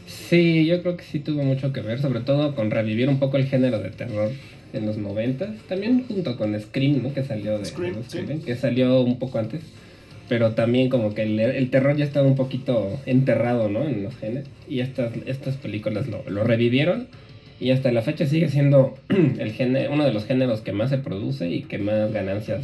Sí, 0.08 0.66
yo 0.66 0.82
creo 0.82 0.98
que 0.98 1.04
sí 1.04 1.20
tuvo 1.20 1.44
mucho 1.44 1.72
que 1.72 1.82
ver, 1.82 2.02
sobre 2.02 2.22
todo 2.22 2.56
con 2.56 2.72
revivir 2.72 3.10
un 3.10 3.20
poco 3.20 3.38
el 3.38 3.46
género 3.46 3.78
de 3.78 3.92
terror 3.92 4.32
en 4.74 4.88
los 4.88 4.98
noventas. 4.98 5.56
También 5.70 6.04
junto 6.08 6.36
con 6.36 6.60
Scream, 6.60 7.04
¿no? 7.04 7.14
Que 7.14 7.24
salió 7.24 7.60
de, 7.60 7.66
Scream, 7.66 7.94
de 7.98 8.04
sí. 8.10 8.18
Scream, 8.22 8.42
que 8.42 8.56
salió 8.56 9.02
un 9.02 9.20
poco 9.20 9.38
antes. 9.38 9.62
Pero 10.32 10.54
también 10.56 10.88
como 10.88 11.14
que 11.14 11.24
el, 11.24 11.38
el 11.42 11.70
terror 11.70 11.98
ya 11.98 12.06
estaba 12.06 12.26
un 12.26 12.38
poquito 12.38 12.98
enterrado, 13.06 13.68
¿no? 13.68 13.84
En 13.84 14.02
los 14.02 14.16
géneros. 14.16 14.48
Y 14.70 14.80
estas, 14.80 15.12
estas 15.26 15.58
películas 15.58 16.08
lo, 16.08 16.24
lo 16.30 16.46
revivieron. 16.46 17.10
Y 17.60 17.72
hasta 17.72 17.92
la 17.92 18.02
fecha 18.02 18.26
sigue 18.26 18.48
siendo 18.48 18.98
el 19.10 19.52
género, 19.52 19.92
uno 19.92 20.06
de 20.06 20.14
los 20.14 20.24
géneros 20.24 20.62
que 20.62 20.72
más 20.72 20.90
se 20.90 21.00
produce 21.00 21.50
y 21.50 21.64
que 21.64 21.80
más 21.80 22.14
ganancias 22.14 22.64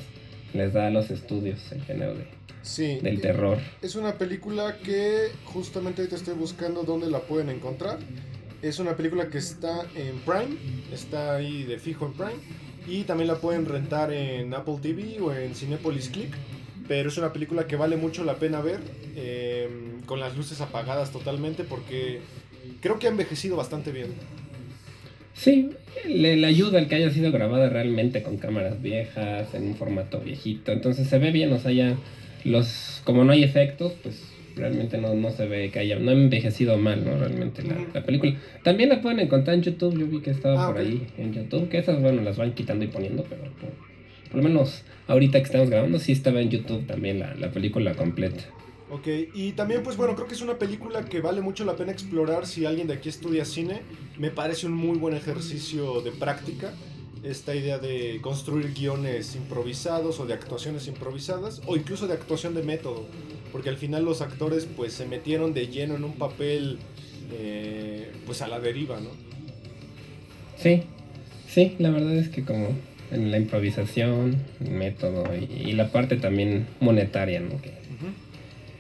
les 0.54 0.72
da 0.72 0.88
a 0.88 0.92
los 0.92 1.12
estudios, 1.12 1.70
el 1.74 1.82
género 1.84 2.14
de- 2.16 2.24
Sí. 2.62 3.00
del 3.02 3.20
terror. 3.20 3.58
Es 3.82 3.96
una 3.98 4.14
película 4.14 4.78
que 4.82 5.28
justamente 5.44 6.02
ahorita 6.02 6.16
estoy 6.16 6.36
buscando 6.36 6.84
dónde 6.84 7.12
la 7.12 7.20
pueden 7.20 7.50
encontrar. 7.50 7.98
Es 8.62 8.80
una 8.80 8.96
película 8.96 9.28
que 9.30 9.40
está 9.40 9.82
en 9.94 10.20
Prime, 10.20 10.58
está 10.94 11.36
ahí 11.36 11.64
de 11.64 11.80
fijo 11.80 12.06
en 12.06 12.14
Prime. 12.14 12.42
Y 12.88 13.04
también 13.04 13.28
la 13.28 13.36
pueden 13.36 13.66
rentar 13.66 14.14
en 14.14 14.54
Apple 14.54 14.76
TV 14.82 15.20
o 15.20 15.34
en 15.34 15.54
Cinepolis 15.54 16.08
Click. 16.08 16.34
Pero 16.88 17.10
es 17.10 17.18
una 17.18 17.34
película 17.34 17.68
que 17.68 17.76
vale 17.76 17.98
mucho 17.98 18.24
la 18.24 18.36
pena 18.36 18.62
ver 18.62 18.80
eh, 19.16 19.68
con 20.06 20.20
las 20.20 20.38
luces 20.38 20.62
apagadas 20.62 21.12
totalmente 21.12 21.64
porque 21.64 22.20
creo 22.82 22.98
que 23.00 23.08
ha 23.08 23.10
envejecido 23.10 23.58
bastante 23.58 23.92
bien. 23.92 24.08
Sí, 25.34 25.70
le, 26.08 26.36
le 26.36 26.48
ayuda 26.48 26.80
el 26.80 26.88
que 26.88 26.96
haya 26.96 27.12
sido 27.12 27.32
grabada 27.32 27.70
realmente 27.70 28.24
con 28.24 28.38
cámaras 28.38 28.82
viejas, 28.82 29.54
en 29.54 29.68
un 29.68 29.76
formato 29.76 30.20
viejito. 30.20 30.72
Entonces 30.72 31.08
se 31.08 31.20
ve 31.20 31.32
bien, 31.32 31.54
o 31.54 31.60
sea, 31.60 31.72
ya 31.72 31.96
los. 32.44 33.02
Como 33.04 33.24
no 33.24 33.34
hay 33.34 33.44
efectos, 33.44 33.94
pues 34.02 34.24
realmente 34.56 34.98
no, 34.98 35.14
no 35.14 35.30
se 35.30 35.48
ve 35.48 35.70
que 35.70 35.80
haya. 35.80 36.00
No 36.00 36.10
ha 36.10 36.14
envejecido 36.14 36.78
mal, 36.78 37.06
¿no? 37.06 37.18
Realmente 37.20 37.62
la, 37.62 37.76
la 37.94 38.04
película. 38.04 38.36
También 38.64 38.90
la 38.90 39.02
pueden 39.02 39.20
encontrar 39.20 39.56
en 39.56 39.62
YouTube, 39.62 40.00
yo 40.00 40.08
vi 40.08 40.22
que 40.22 40.32
estaba 40.32 40.64
Ah, 40.64 40.72
por 40.72 40.80
ahí 40.80 41.06
en 41.18 41.34
YouTube, 41.34 41.70
que 41.70 41.78
esas, 41.78 42.02
bueno, 42.02 42.24
las 42.24 42.38
van 42.38 42.54
quitando 42.54 42.86
y 42.86 42.88
poniendo, 42.88 43.24
pero 43.30 43.44
por, 43.44 43.70
por 44.28 44.38
lo 44.38 44.44
menos 44.44 44.84
ahorita 45.08 45.40
que 45.40 45.46
estamos 45.46 45.70
grabando, 45.70 46.00
sí 46.00 46.12
estaba 46.12 46.42
en 46.42 46.50
YouTube 46.50 46.86
también 46.86 47.20
la, 47.20 47.36
la 47.36 47.52
película 47.52 47.96
completa. 47.96 48.44
Ok, 48.90 49.08
y 49.34 49.52
también 49.52 49.84
pues 49.84 49.98
bueno, 49.98 50.16
creo 50.16 50.28
que 50.28 50.34
es 50.34 50.42
una 50.42 50.58
película 50.58 51.04
que 51.04 51.20
vale 51.20 51.42
mucho 51.42 51.66
la 51.66 51.76
pena 51.76 51.92
explorar 51.92 52.48
si 52.48 52.66
alguien 52.66 52.88
de 52.88 52.94
aquí 52.94 53.10
estudia 53.10 53.44
cine. 53.44 53.82
Me 54.18 54.32
parece 54.32 54.66
un 54.66 54.74
muy 54.74 54.98
buen 54.98 55.14
ejercicio 55.14 56.02
de 56.02 56.12
práctica. 56.12 56.74
Esta 57.24 57.54
idea 57.54 57.80
de 57.80 58.20
construir 58.22 58.74
guiones 58.74 59.36
improvisados 59.36 60.22
o 60.22 60.26
de 60.26 60.34
actuaciones 60.34 60.88
improvisadas 60.88 61.62
o 61.66 61.76
incluso 61.76 62.08
de 62.08 62.14
actuación 62.14 62.54
de 62.54 62.64
método. 62.64 63.06
Porque 63.52 63.68
al 63.68 63.76
final 63.76 64.06
los 64.06 64.22
actores 64.22 64.66
pues 64.78 64.94
se 64.94 65.06
metieron 65.06 65.54
de 65.54 65.68
lleno 65.68 65.96
en 65.96 66.06
un 66.06 66.14
papel 66.14 66.78
eh, 67.34 68.14
pues 68.26 68.42
a 68.42 68.48
la 68.48 68.62
deriva, 68.62 69.02
¿no? 69.02 69.10
Sí, 70.58 70.84
sí, 71.50 71.76
la 71.80 71.90
verdad 71.90 72.16
es 72.16 72.30
que 72.30 72.46
como 72.46 72.70
en 73.12 73.32
la 73.32 73.38
improvisación, 73.38 74.38
el 74.64 74.72
método 74.72 75.26
y, 75.36 75.70
y 75.70 75.72
la 75.74 75.92
parte 75.92 76.18
también 76.18 76.68
monetaria, 76.80 77.40
¿no? 77.40 77.62
Que, 77.62 77.74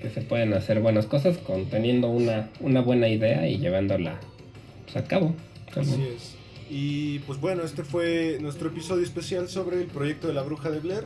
que 0.02 0.10
se 0.10 0.22
pueden 0.22 0.54
hacer 0.54 0.80
buenas 0.80 1.08
cosas 1.08 1.38
con 1.38 1.66
teniendo 1.66 2.10
una, 2.10 2.50
una 2.60 2.82
buena 2.82 3.08
idea 3.08 3.48
y 3.48 3.58
llevándola 3.58 4.20
pues, 4.86 4.98
a 4.98 5.08
cabo. 5.08 5.36
Así 5.76 6.04
es. 6.16 6.36
Y 6.70 7.20
pues 7.20 7.40
bueno, 7.40 7.64
este 7.64 7.84
fue 7.84 8.38
nuestro 8.42 8.70
episodio 8.70 9.04
especial 9.04 9.48
sobre 9.48 9.82
el 9.82 9.88
proyecto 9.88 10.28
de 10.28 10.34
la 10.34 10.42
bruja 10.42 10.70
de 10.70 10.80
Blair. 10.80 11.04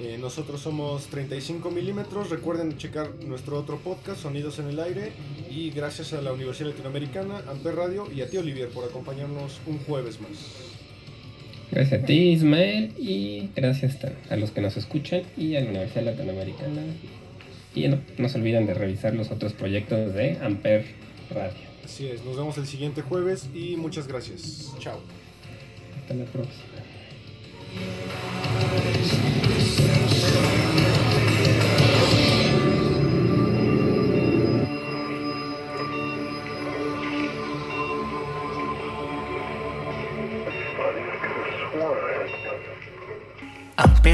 Eh, 0.00 0.18
nosotros 0.20 0.60
somos 0.60 1.06
35 1.06 1.70
milímetros. 1.70 2.30
Recuerden 2.30 2.76
checar 2.76 3.10
nuestro 3.24 3.58
otro 3.58 3.78
podcast, 3.78 4.22
Sonidos 4.22 4.58
en 4.58 4.68
el 4.68 4.80
Aire. 4.80 5.12
Y 5.48 5.70
gracias 5.70 6.12
a 6.14 6.20
la 6.20 6.32
Universidad 6.32 6.70
Latinoamericana, 6.70 7.42
Amper 7.48 7.76
Radio 7.76 8.08
y 8.12 8.22
a 8.22 8.28
ti, 8.28 8.38
Olivier, 8.38 8.68
por 8.68 8.84
acompañarnos 8.84 9.60
un 9.66 9.78
jueves 9.78 10.20
más. 10.20 10.73
Gracias 11.70 12.02
a 12.02 12.06
ti, 12.06 12.30
Ismael, 12.30 12.92
y 12.98 13.50
gracias 13.56 13.98
a 14.30 14.36
los 14.36 14.50
que 14.50 14.60
nos 14.60 14.76
escuchan 14.76 15.22
y 15.36 15.56
a 15.56 15.60
la 15.60 15.70
Universidad 15.70 16.04
Latinoamericana. 16.04 16.82
Y 17.74 17.88
no, 17.88 17.98
no 18.18 18.28
se 18.28 18.38
olviden 18.38 18.66
de 18.66 18.74
revisar 18.74 19.14
los 19.14 19.30
otros 19.30 19.52
proyectos 19.52 20.14
de 20.14 20.38
Amper 20.40 20.84
Radio. 21.30 21.74
Así 21.84 22.06
es, 22.06 22.24
nos 22.24 22.36
vemos 22.36 22.56
el 22.58 22.66
siguiente 22.66 23.02
jueves 23.02 23.48
y 23.54 23.76
muchas 23.76 24.06
gracias. 24.06 24.72
Chao. 24.78 25.00
Hasta 26.00 26.14
la 26.14 26.24
próxima. 26.24 26.74